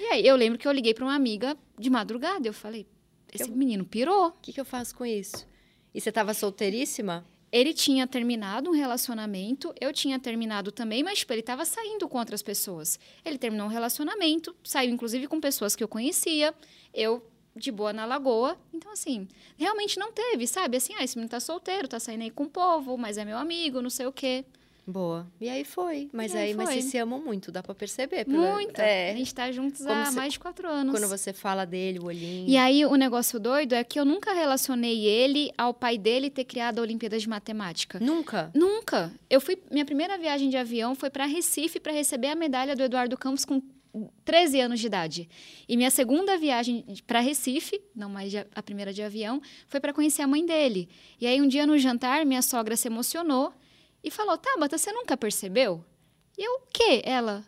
[0.00, 2.46] E aí, eu lembro que eu liguei pra uma amiga de madrugada.
[2.48, 2.86] Eu falei,
[3.32, 4.28] esse Eu- menino pirou.
[4.28, 5.46] O que, que eu faço com isso?
[5.94, 7.24] E você tava solteiríssima?
[7.50, 12.18] Ele tinha terminado um relacionamento, eu tinha terminado também, mas tipo, ele estava saindo com
[12.18, 12.98] outras pessoas.
[13.24, 16.52] Ele terminou um relacionamento, saiu inclusive com pessoas que eu conhecia,
[16.92, 17.24] eu
[17.58, 18.56] de boa na lagoa.
[18.72, 20.76] Então, assim, realmente não teve, sabe?
[20.76, 23.36] Assim, ah, esse menino tá solteiro, tá saindo aí com o povo, mas é meu
[23.38, 24.44] amigo, não sei o quê.
[24.90, 25.26] Boa.
[25.38, 26.08] E aí foi.
[26.14, 26.76] Mas E aí aí, mas foi.
[26.80, 28.24] vocês se amam muito, dá pra perceber.
[28.24, 28.78] pela- Muito.
[28.80, 29.10] É.
[29.10, 30.98] A gente tá juntos Como há se- mais de quatro anos.
[30.98, 32.48] Quando você fala dele, o olhinho.
[32.48, 36.44] E aí, o negócio doido é que eu nunca relacionei ele ao pai dele ter
[36.44, 38.00] criado a Olimpíada de Matemática.
[38.00, 38.50] Nunca?
[38.54, 39.12] Nunca.
[39.28, 39.58] Eu fui.
[39.70, 43.44] Minha primeira viagem de avião foi para Recife para receber a medalha do Eduardo Campos
[43.44, 43.60] com
[44.24, 45.28] 13 anos de idade.
[45.68, 50.22] E minha segunda viagem para Recife, não mais a primeira de avião, foi para conhecer
[50.22, 50.88] a mãe dele.
[51.20, 53.52] E aí um dia no jantar, minha sogra se emocionou
[54.02, 55.84] e falou: "Tabata, você nunca percebeu?"
[56.36, 57.44] E eu: "O quê?" Ela: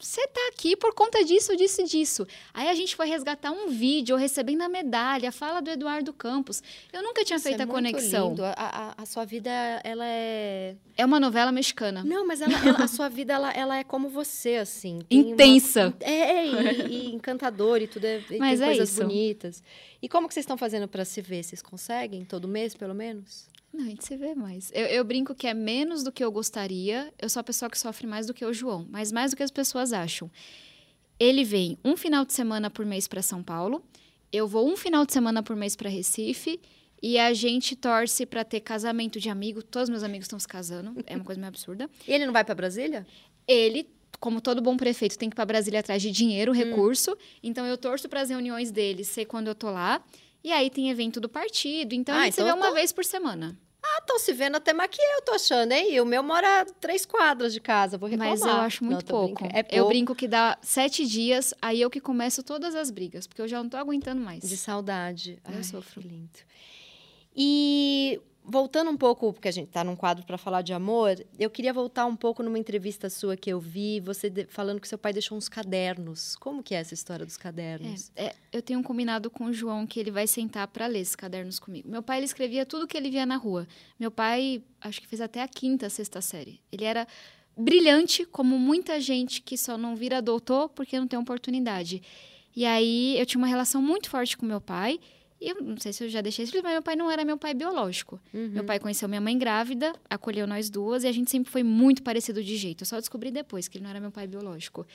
[0.00, 2.26] você tá aqui por conta disso, disso e disso.
[2.54, 6.62] Aí a gente foi resgatar um vídeo, recebendo a medalha, fala do Eduardo Campos.
[6.92, 8.30] Eu nunca tinha Isso feito é a conexão.
[8.30, 8.44] lindo.
[8.44, 9.50] A, a- a sua vida,
[9.84, 10.74] ela é...
[10.96, 12.02] É uma novela mexicana.
[12.04, 15.00] Não, mas ela, ela- a sua vida, ela, ela é como você, assim.
[15.08, 15.94] Tem uma- Intensa.
[16.00, 18.04] É, e, e encantador e tudo.
[18.06, 19.02] É, e Mas tem é coisas isso.
[19.02, 19.62] bonitas.
[20.02, 21.42] E como que vocês estão fazendo para se ver?
[21.42, 22.24] Vocês conseguem?
[22.24, 23.49] Todo mês, pelo menos?
[23.72, 24.70] Não, a gente se vê mais.
[24.74, 27.12] Eu, eu brinco que é menos do que eu gostaria.
[27.18, 29.42] Eu sou a pessoa que sofre mais do que o João, mas mais do que
[29.42, 30.30] as pessoas acham.
[31.18, 33.84] Ele vem um final de semana por mês para São Paulo.
[34.32, 36.60] Eu vou um final de semana por mês para Recife.
[37.02, 39.62] E a gente torce para ter casamento de amigo.
[39.62, 40.94] Todos meus amigos estão se casando.
[41.06, 41.88] É uma coisa meio absurda.
[42.06, 43.06] E ele não vai para Brasília?
[43.46, 47.16] Ele, como todo bom prefeito, tem que ir para Brasília atrás de dinheiro, recurso.
[47.42, 50.04] Então eu torço para as reuniões dele ser quando eu tô lá.
[50.42, 51.94] E aí tem evento do partido.
[51.94, 53.58] Então Ah, a gente se então vê uma tá- vez por semana.
[53.82, 55.94] Ah, estão se vendo até que eu, tô achando, hein?
[55.94, 58.38] E o meu mora três quadras de casa, vou reclamar.
[58.38, 59.44] Mas eu acho muito Não, tô pouco.
[59.46, 59.74] É pouco.
[59.74, 63.48] Eu brinco que dá sete dias, aí eu que começo todas as brigas, porque eu
[63.48, 64.42] já não tô aguentando mais.
[64.42, 65.38] De saudade.
[65.48, 66.00] Eu Ai, sofro.
[66.02, 66.28] Que lindo.
[67.34, 68.20] E
[68.50, 71.72] voltando um pouco, porque a gente tá num quadro para falar de amor, eu queria
[71.72, 75.12] voltar um pouco numa entrevista sua que eu vi, você de- falando que seu pai
[75.12, 76.34] deixou uns cadernos.
[76.36, 78.10] Como que é essa história dos cadernos?
[78.16, 81.00] É, é, eu tenho um combinado com o João que ele vai sentar para ler
[81.00, 81.88] esses cadernos comigo.
[81.88, 83.66] Meu pai ele escrevia tudo que ele via na rua.
[83.98, 86.60] Meu pai, acho que fez até a quinta, sexta série.
[86.72, 87.06] Ele era
[87.56, 92.02] brilhante, como muita gente que só não vira doutor porque não tem oportunidade.
[92.54, 94.98] E aí eu tinha uma relação muito forte com meu pai.
[95.40, 97.38] E eu não sei se eu já deixei isso, mas meu pai não era meu
[97.38, 98.20] pai biológico.
[98.34, 98.48] Uhum.
[98.48, 102.02] Meu pai conheceu minha mãe grávida, acolheu nós duas e a gente sempre foi muito
[102.02, 102.82] parecido de jeito.
[102.82, 104.86] Eu só descobri depois que ele não era meu pai biológico.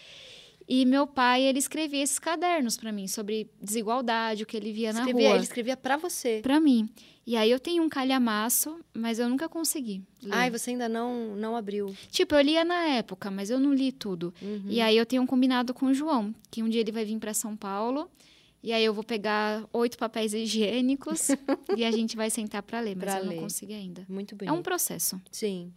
[0.67, 4.89] E meu pai, ele escrevia esses cadernos para mim sobre desigualdade, o que ele via
[4.89, 5.35] escrevia, na rua.
[5.35, 6.39] Ele escrevia para você.
[6.41, 6.89] Para mim.
[7.25, 10.03] E aí eu tenho um calhamaço, mas eu nunca consegui.
[10.21, 10.31] ler.
[10.31, 11.95] Ai, você ainda não, não abriu.
[12.11, 14.33] Tipo, eu lia na época, mas eu não li tudo.
[14.41, 14.65] Uhum.
[14.67, 17.17] E aí eu tenho um combinado com o João, que um dia ele vai vir
[17.17, 18.09] para São Paulo.
[18.65, 21.27] E aí eu vou pegar oito papéis higiênicos
[21.77, 23.35] e a gente vai sentar para ler, mas Pra eu ler.
[23.35, 24.03] não consegui ainda.
[24.09, 24.49] Muito bem.
[24.49, 25.21] É um processo.
[25.31, 25.71] Sim.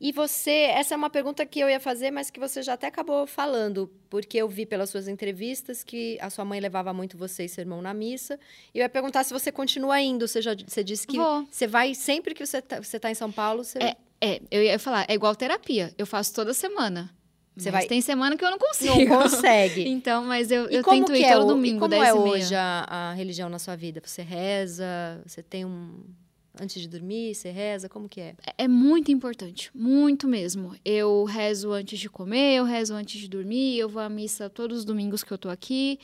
[0.00, 2.86] E você, essa é uma pergunta que eu ia fazer, mas que você já até
[2.86, 7.44] acabou falando, porque eu vi pelas suas entrevistas que a sua mãe levava muito você
[7.44, 8.40] e seu irmão na missa.
[8.74, 10.26] E eu ia perguntar se você continua indo.
[10.26, 11.46] Você já você disse que Vou.
[11.50, 14.62] você vai sempre que você tá, você tá em São Paulo, você É, é, eu
[14.62, 15.92] ia falar, é igual terapia.
[15.98, 17.14] Eu faço toda semana.
[17.56, 18.98] Você Mas vai- tem semana que eu não consigo.
[19.04, 19.84] não consegue.
[19.88, 22.54] Então, mas eu, eu tento ir é todo o- domingo, e como 10 é hoje
[22.54, 24.00] a, a religião na sua vida?
[24.04, 25.22] Você reza?
[25.26, 26.00] Você tem um
[26.60, 27.88] antes de dormir, você reza?
[27.88, 28.34] Como que é?
[28.56, 30.74] É muito importante, muito mesmo.
[30.84, 34.78] Eu rezo antes de comer, eu rezo antes de dormir, eu vou à missa todos
[34.78, 35.98] os domingos que eu tô aqui.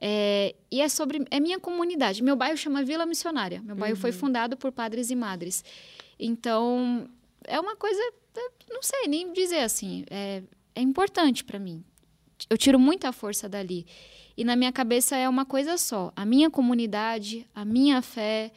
[0.00, 1.24] É, e é sobre.
[1.30, 2.22] É minha comunidade.
[2.22, 3.60] Meu bairro chama Vila Missionária.
[3.64, 5.64] Meu bairro foi fundado por padres e madres.
[6.18, 7.08] Então,
[7.46, 8.00] é uma coisa.
[8.36, 10.04] eu Não sei nem dizer assim.
[10.10, 10.42] É,
[10.74, 11.84] é importante para mim.
[12.48, 13.86] Eu tiro muita força dali.
[14.36, 18.50] E na minha cabeça é uma coisa só: a minha comunidade, a minha fé,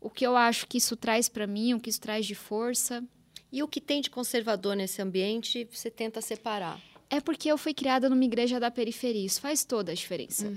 [0.00, 3.02] o que eu acho que isso traz para mim, o que isso traz de força.
[3.50, 6.80] E o que tem de conservador nesse ambiente, você tenta separar.
[7.08, 9.24] É porque eu fui criada numa igreja da periferia.
[9.24, 10.52] Isso faz toda a diferença.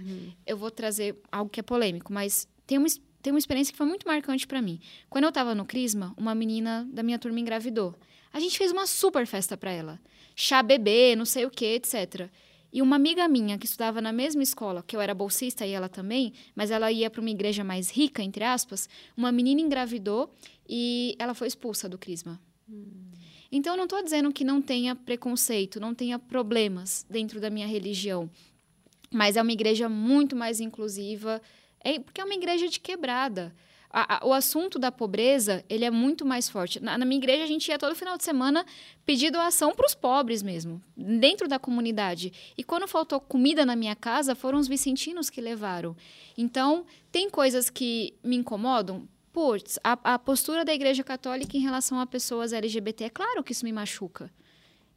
[0.48, 2.88] Eu vou trazer algo que é polêmico, mas tem uma,
[3.22, 4.80] tem uma experiência que foi muito marcante para mim.
[5.12, 7.94] Quando eu tava no Crisma, uma menina da minha turma engravidou.
[8.34, 10.00] A gente fez uma super festa para ela.
[10.40, 12.30] Chá bebê, não sei o que, etc.
[12.72, 15.90] E uma amiga minha que estudava na mesma escola, que eu era bolsista e ela
[15.90, 20.32] também, mas ela ia para uma igreja mais rica, entre aspas, uma menina engravidou
[20.70, 22.40] e ela foi expulsa do Crisma.
[23.52, 27.66] Então, eu não estou dizendo que não tenha preconceito, não tenha problemas dentro da minha
[27.66, 28.30] religião.
[29.12, 31.42] Mas é uma igreja muito mais inclusiva,
[31.80, 33.56] é, porque é uma igreja de quebrada.
[33.90, 36.80] A- a- o assunto da pobreza, ele é muito mais forte.
[36.82, 38.66] Na, na minha igreja, a gente ia todo final de semana
[39.06, 42.34] pedir doação para os pobres mesmo, dentro da comunidade.
[42.58, 45.96] E quando faltou comida na minha casa, foram os vicentinos que levaram.
[46.38, 49.08] Então, tem coisas que me incomodam?
[49.32, 53.52] Putz, a, a postura da igreja católica em relação a pessoas LGBT, é claro que
[53.54, 54.30] isso me machuca.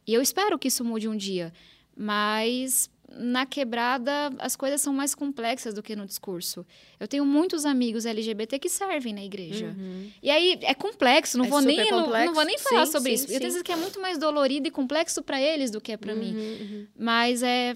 [0.05, 1.53] E eu espero que isso mude um dia.
[1.95, 6.65] Mas na quebrada as coisas são mais complexas do que no discurso.
[6.99, 9.75] Eu tenho muitos amigos LGBT que servem na igreja.
[9.77, 10.09] Uhum.
[10.21, 12.25] E aí é complexo, não, É vou, nem, complexo.
[12.25, 13.23] não vou nem falar Sim, sobre sim, isso.
[13.25, 13.39] Eu sim.
[13.39, 16.15] tenho certeza que é muito mais dolorido e complexo para eles do que é para
[16.15, 16.33] mim.
[16.33, 16.87] Uhum, uhum.
[16.97, 17.75] Mas é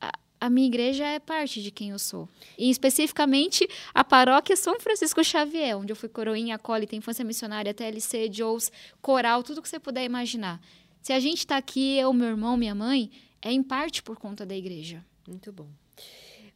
[0.00, 2.28] a, a minha igreja é parte de quem eu sou.
[2.56, 8.28] E especificamente a paróquia São Francisco Xavier, onde eu fui coroinha, acólita, infância missionária, TLC,
[8.28, 10.60] JOS, coral, tudo que você puder imaginar.
[11.00, 13.10] Se a gente está aqui, eu, meu irmão, minha mãe,
[13.42, 15.04] é em parte por conta da igreja.
[15.26, 15.68] Muito bom.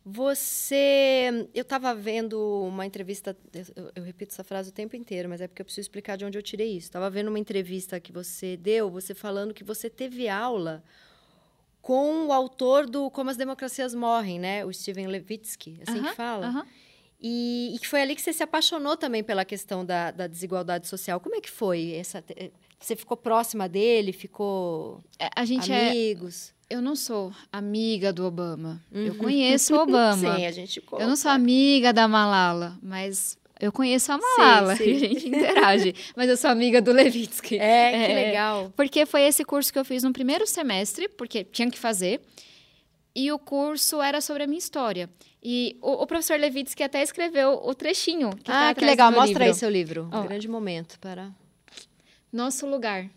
[0.08, 1.48] Você.
[1.52, 3.36] Eu estava vendo uma entrevista.
[3.52, 6.24] Eu, eu repito essa frase o tempo inteiro, mas é porque eu preciso explicar de
[6.24, 6.86] onde eu tirei isso.
[6.86, 10.84] Estava vendo uma entrevista que você deu, você falando que você teve aula
[11.82, 14.64] com o autor do Como as Democracias Morrem, né?
[14.64, 16.46] O Steven Levitsky, assim Aham, que fala.
[16.46, 16.66] aham.
[17.20, 20.86] E, e que foi ali que você se apaixonou também pela questão da, da desigualdade
[20.86, 21.18] social.
[21.18, 21.92] Como é que foi?
[21.92, 22.22] Essa,
[22.78, 24.12] você ficou próxima dele?
[24.12, 25.88] Ficou É, A gente é.
[25.88, 26.54] amigos?
[26.68, 28.82] Eu não sou amiga do Obama.
[28.92, 30.16] Eu conheço o Obama.
[30.36, 31.02] Sim, a gente conta.
[31.02, 34.84] Eu não sou amiga da Malala, mas eu conheço a Malala sim.
[34.84, 35.94] e a gente interage.
[36.16, 37.56] mas eu sou amiga do Levitsky.
[37.58, 38.14] É, que É.
[38.26, 38.72] legal.
[38.76, 42.20] Porque foi esse curso que eu fiz no primeiro semestre, porque tinha que fazer.
[43.14, 45.08] E o curso era sobre a minha história.
[45.42, 48.30] E o, o professor Levitsky até escreveu o trechinho.
[48.30, 49.12] Que tá ah, que atrás legal.
[49.12, 49.58] Mostra aí livro.
[49.58, 50.10] seu livro.
[50.12, 51.30] Um grande momento para...
[52.32, 53.08] Nosso lugar.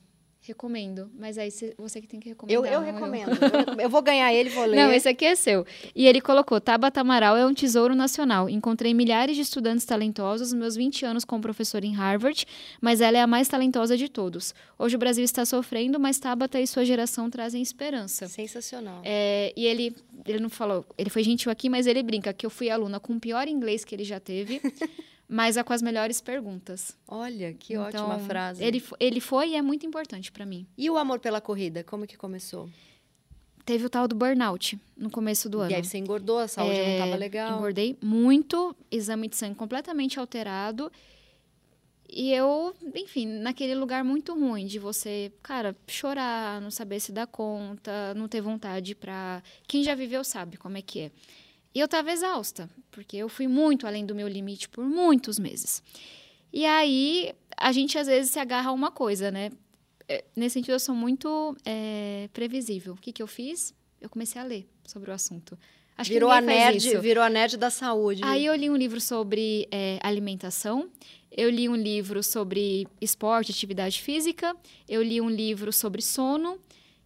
[0.42, 1.12] Recomendo.
[1.20, 2.72] Mas aí cê- você que tem que Eu, recomendar.
[2.74, 3.30] eu não recomendo.
[3.76, 3.82] Eu.
[3.82, 4.78] Eu vou ganhar ele, vou ler.
[4.78, 5.66] Não, esse aqui é seu.
[5.94, 8.50] E ele colocou: Tabata Amaral é um tesouro nacional.
[8.50, 12.46] Encontrei milhares de estudantes talentosos nos meus 20 anos como professor em Harvard,
[12.82, 14.56] mas ela é a mais talentosa de todos.
[14.80, 18.28] Hoje o Brasil está sofrendo, mas Tabata e sua geração trazem esperança.
[18.30, 19.02] Sensacional.
[19.04, 19.94] É, e ele,
[20.26, 23.14] ele não falou, ele foi gentil aqui, mas ele brinca que eu fui aluna com
[23.14, 24.62] o pior inglês que ele já teve,
[25.30, 26.98] mas a com as melhores perguntas.
[27.08, 28.64] Olha, que Então, ótima frase.
[28.64, 30.66] Ele, ele foi e é muito importante para mim.
[30.76, 32.68] E o amor pela corrida, como que começou?
[33.64, 35.72] Teve o tal do burnout no começo do ano.
[35.72, 37.58] E aí você engordou, a saúde não É, estava legal.
[37.58, 40.92] Engordei muito, exame de sangue completamente alterado.
[42.12, 47.28] E eu, enfim, naquele lugar muito ruim de você, cara, chorar, não saber se dá
[47.28, 49.44] conta, não ter vontade pra.
[49.68, 51.12] Quem já viveu sabe como é que é.
[51.74, 55.84] E eu tava exausta, porque eu fui muito além do meu limite por muitos meses.
[56.52, 59.52] E aí, a gente às vezes se agarra a uma coisa, né?
[60.08, 62.94] É, Nesse sentido, eu sou muito é, previsível.
[62.94, 63.74] O que, que eu fiz?
[64.02, 65.58] Eu comecei a ler sobre o assunto.
[65.96, 68.22] Acho virou a nerd, virou a nerd da saúde.
[68.24, 70.90] Aí eu li um livro sobre é, alimentação,
[71.30, 74.56] eu li um livro sobre esporte, atividade física,
[74.88, 76.58] eu li um livro sobre sono,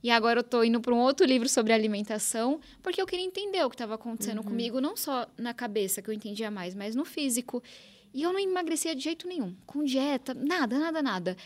[0.03, 3.63] e agora eu tô indo para um outro livro sobre alimentação, porque eu queria entender
[3.63, 4.43] o que estava acontecendo Uhum.
[4.43, 7.63] comigo, não só na cabeça, que eu entendia mais, mas no físico.
[8.13, 11.37] E eu não emagrecia de jeito nenhum, com dieta, nada, nada, nada.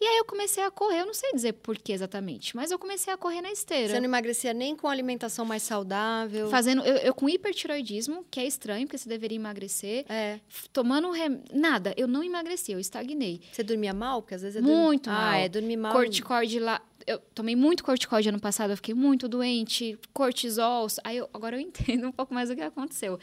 [0.00, 2.78] E aí eu comecei a correr, eu não sei dizer por que exatamente, mas eu
[2.78, 3.88] comecei a correr na esteira.
[3.88, 6.48] Você não emagrecia nem com alimentação mais saudável.
[6.48, 10.04] Fazendo, eu, eu com hipertiroidismo, que é estranho, porque você deveria emagrecer.
[10.08, 10.38] É.
[10.72, 11.42] Tomando rem...
[11.52, 13.40] nada, eu não emagreci, eu estagnei.
[13.52, 14.22] Você dormia mal?
[14.22, 15.18] Porque às vezes é Muito dormir...
[15.20, 15.30] mal.
[15.32, 15.92] Ah, é dormir mal.
[15.92, 16.80] Corticoide lá.
[17.04, 20.86] Eu tomei muito corticoide ano passado, eu fiquei muito doente, cortisol.
[21.02, 23.18] Aí eu- agora eu entendo um pouco mais o que aconteceu.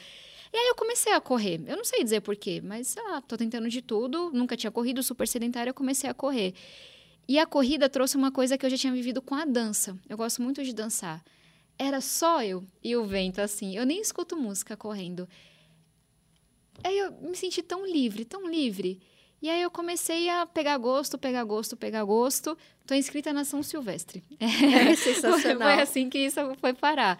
[0.54, 1.62] E aí eu comecei a correr.
[1.68, 4.32] Eu não sei dizer porquê, mas ah, tô tentando de tudo.
[4.34, 6.54] Nunca tinha corrido, super sedentária, eu comecei a correr.
[7.28, 9.98] E a corrida trouxe uma coisa que eu já tinha vivido com a dança.
[10.08, 11.24] Eu gosto muito de dançar.
[11.78, 13.76] Era só eu e o vento, assim.
[13.76, 15.28] Eu nem escuto música correndo.
[16.84, 19.02] Aí eu me senti tão livre, tão livre.
[19.42, 22.58] E aí eu comecei a pegar gosto, pegar gosto, pegar gosto.
[22.86, 24.24] Tô inscrita na São Silvestre.
[24.40, 25.72] É sensacional.
[25.74, 27.20] foi assim que isso foi parar.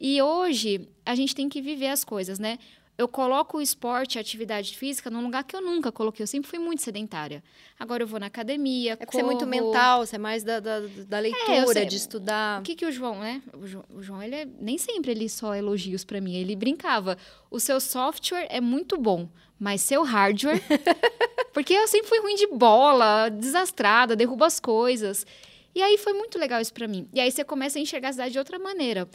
[0.00, 2.58] E hoje a gente tem que viver as coisas, né?
[2.96, 6.22] Eu coloco o esporte, a atividade física, num lugar que eu nunca coloquei.
[6.22, 7.42] Eu sempre fui muito sedentária.
[7.78, 8.92] Agora eu vou na academia.
[8.92, 9.50] É porque você é muito corro.
[9.50, 12.60] mental, você é mais da, da, da leitura, É, de estudar.
[12.60, 13.42] O que, que o João, né?
[13.54, 16.34] O João, o João, ele é, nem sempre ele só elogios pra mim.
[16.34, 17.16] Ele brincava.
[17.50, 20.60] O seu software é muito bom, mas seu hardware.
[21.54, 25.26] porque eu sempre fui ruim de bola, desastrada, derrubo as coisas.
[25.74, 27.08] E aí foi muito legal isso pra mim.
[27.14, 29.08] E aí você começa a enxergar a cidade de outra maneira.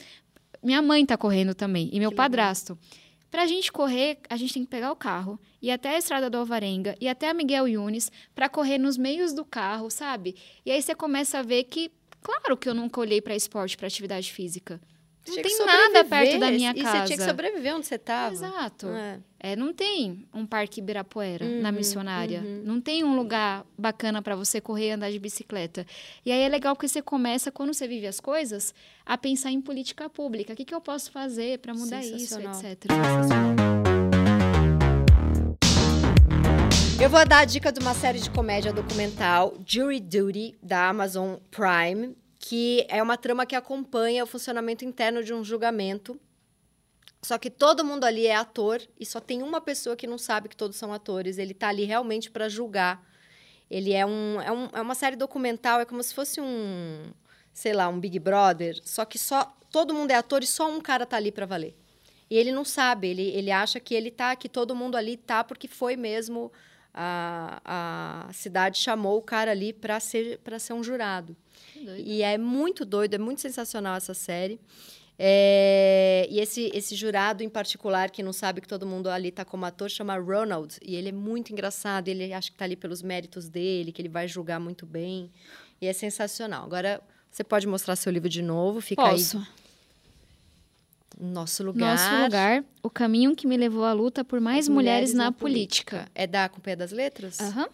[0.66, 2.26] Minha mãe tá correndo também, e meu Que legal.
[2.26, 2.78] padrasto.
[3.30, 6.38] Pra gente correr, a gente tem que pegar o carro, ir até a estrada do
[6.38, 10.36] Alvarenga, ir até a Miguel Yunes, pra correr nos meios do carro, sabe?
[10.66, 11.92] E aí você começa a ver que,
[12.22, 14.82] claro que eu nunca olhei pra esporte, pra atividade física.
[15.28, 17.00] Não tem nada perto da minha e casa.
[17.00, 18.34] você tinha que sobreviver onde você estava.
[18.34, 18.88] Exato.
[18.90, 19.20] É.
[19.40, 22.42] É, não tem um parque Ibirapuera na Uhum, missionária.
[22.42, 22.62] uhum.
[22.66, 25.86] Não tem um lugar bacana pra você correr e andar de bicicleta.
[26.26, 28.74] E aí é legal porque você começa, quando você vive as coisas,
[29.06, 30.54] a pensar em política pública.
[30.54, 32.86] O que, que eu posso fazer pra mudar isso, etc.
[37.00, 41.36] Eu vou dar a dica de uma série de comédia documental, Jury Duty, da Amazon
[41.52, 42.16] Prime,
[42.48, 46.20] que é uma trama que acompanha o funcionamento interno de um julgamento.
[47.20, 50.48] Só que todo mundo ali é ator e só tem uma pessoa que não sabe
[50.48, 51.40] que todos são atores.
[51.40, 53.04] Ele tá ali realmente para julgar.
[53.68, 57.12] Ele é um, é um é uma série documental, é como se fosse um,
[57.52, 60.80] sei lá, um Big Brother, só que só todo mundo é ator e só um
[60.80, 61.76] cara tá ali para valer.
[62.30, 65.44] E ele não sabe, ele, ele acha que ele tá, que todo mundo ali tá
[65.44, 66.52] porque foi mesmo
[66.98, 71.36] a, a cidade chamou o cara ali para ser para ser um jurado.
[71.98, 74.60] E é muito doido, é muito sensacional essa série.
[75.18, 79.46] É, e esse, esse jurado em particular, que não sabe que todo mundo ali está
[79.46, 80.78] como ator, chama Ronald.
[80.82, 84.10] E ele é muito engraçado, ele acha que está ali pelos méritos dele, que ele
[84.10, 85.32] vai julgar muito bem.
[85.82, 86.64] E é sensacional.
[86.64, 89.38] Agora, você pode mostrar seu livro de novo, fica Posso.
[89.38, 89.65] aí.
[91.20, 91.96] Nosso lugar.
[91.96, 96.10] Nosso lugar, o caminho que me levou à luta por mais mulheres, na, política.
[96.14, 97.40] É da Companhia das Letras?
[97.40, 97.70] Aham.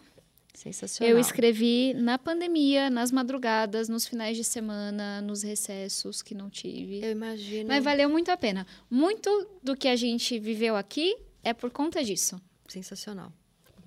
[0.54, 1.10] Sensacional.
[1.12, 7.02] Eu escrevi na pandemia, nas madrugadas, nos finais de semana, nos recessos que não tive.
[7.02, 7.68] Eu imagino.
[7.68, 8.66] Mas valeu muito a pena.
[8.88, 12.40] Muito do que a gente viveu aqui é por conta disso.
[12.68, 13.32] Sensacional.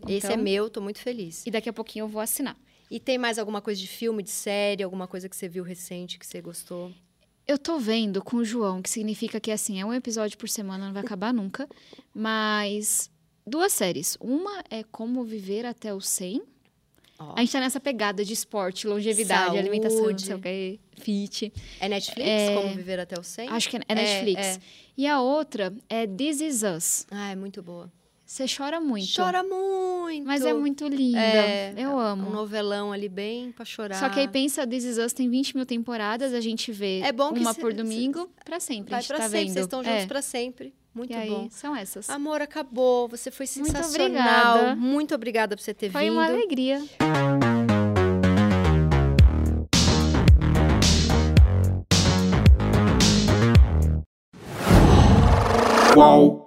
[0.08, 1.46] Esse é Então- meu, tô muito feliz.
[1.46, 2.58] E daqui a pouquinho eu vou assinar.
[2.92, 6.20] E tem mais alguma coisa de filme, de série, alguma coisa que você viu recente
[6.20, 6.92] que você gostou?
[7.48, 10.88] Eu tô vendo com o João, que significa que assim, é um episódio por semana,
[10.88, 11.68] não vai acabar nunca.
[12.14, 13.10] Mas
[13.46, 14.18] duas séries.
[14.20, 16.42] Uma é Como Viver até os 100.
[17.20, 19.60] Ó, A gente tá nessa pegada de esporte, longevidade, Saúde.
[19.60, 21.54] alimentação, não sei o que, fit.
[21.80, 22.28] É Netflix?
[22.30, 23.48] É- Como Viver Até o 100?
[23.50, 24.42] Acho que é Netflix.
[24.42, 24.60] é.
[24.98, 27.06] E a outra é This Is Us.
[27.12, 27.92] Ah, é muito boa.
[28.26, 29.08] Você chora muito.
[29.16, 30.26] Chora muito.
[30.26, 31.20] Mas é muito linda.
[31.20, 32.30] É, eu Um amo.
[32.32, 34.00] novelão ali bem pra chorar.
[34.00, 37.12] Só que aí pensa, This Is Us tem 20 mil temporadas, a gente vê É
[37.12, 38.94] bom que uma cê- por domingo pra sempre.
[38.94, 39.54] a Vai gente pra tá sempre, vendo.
[39.54, 40.06] vocês estão juntos É.
[40.08, 40.74] pra sempre.
[40.94, 41.48] Muito e aí, bom.
[41.52, 42.10] são essas.
[42.10, 43.08] Amor, acabou.
[43.10, 44.06] Você foi Muito sensacional.
[44.58, 44.76] obrigada.
[44.76, 46.14] Muito obrigada por você ter Foi vindo.
[46.14, 46.82] uma alegria.
[55.94, 56.45] Qual?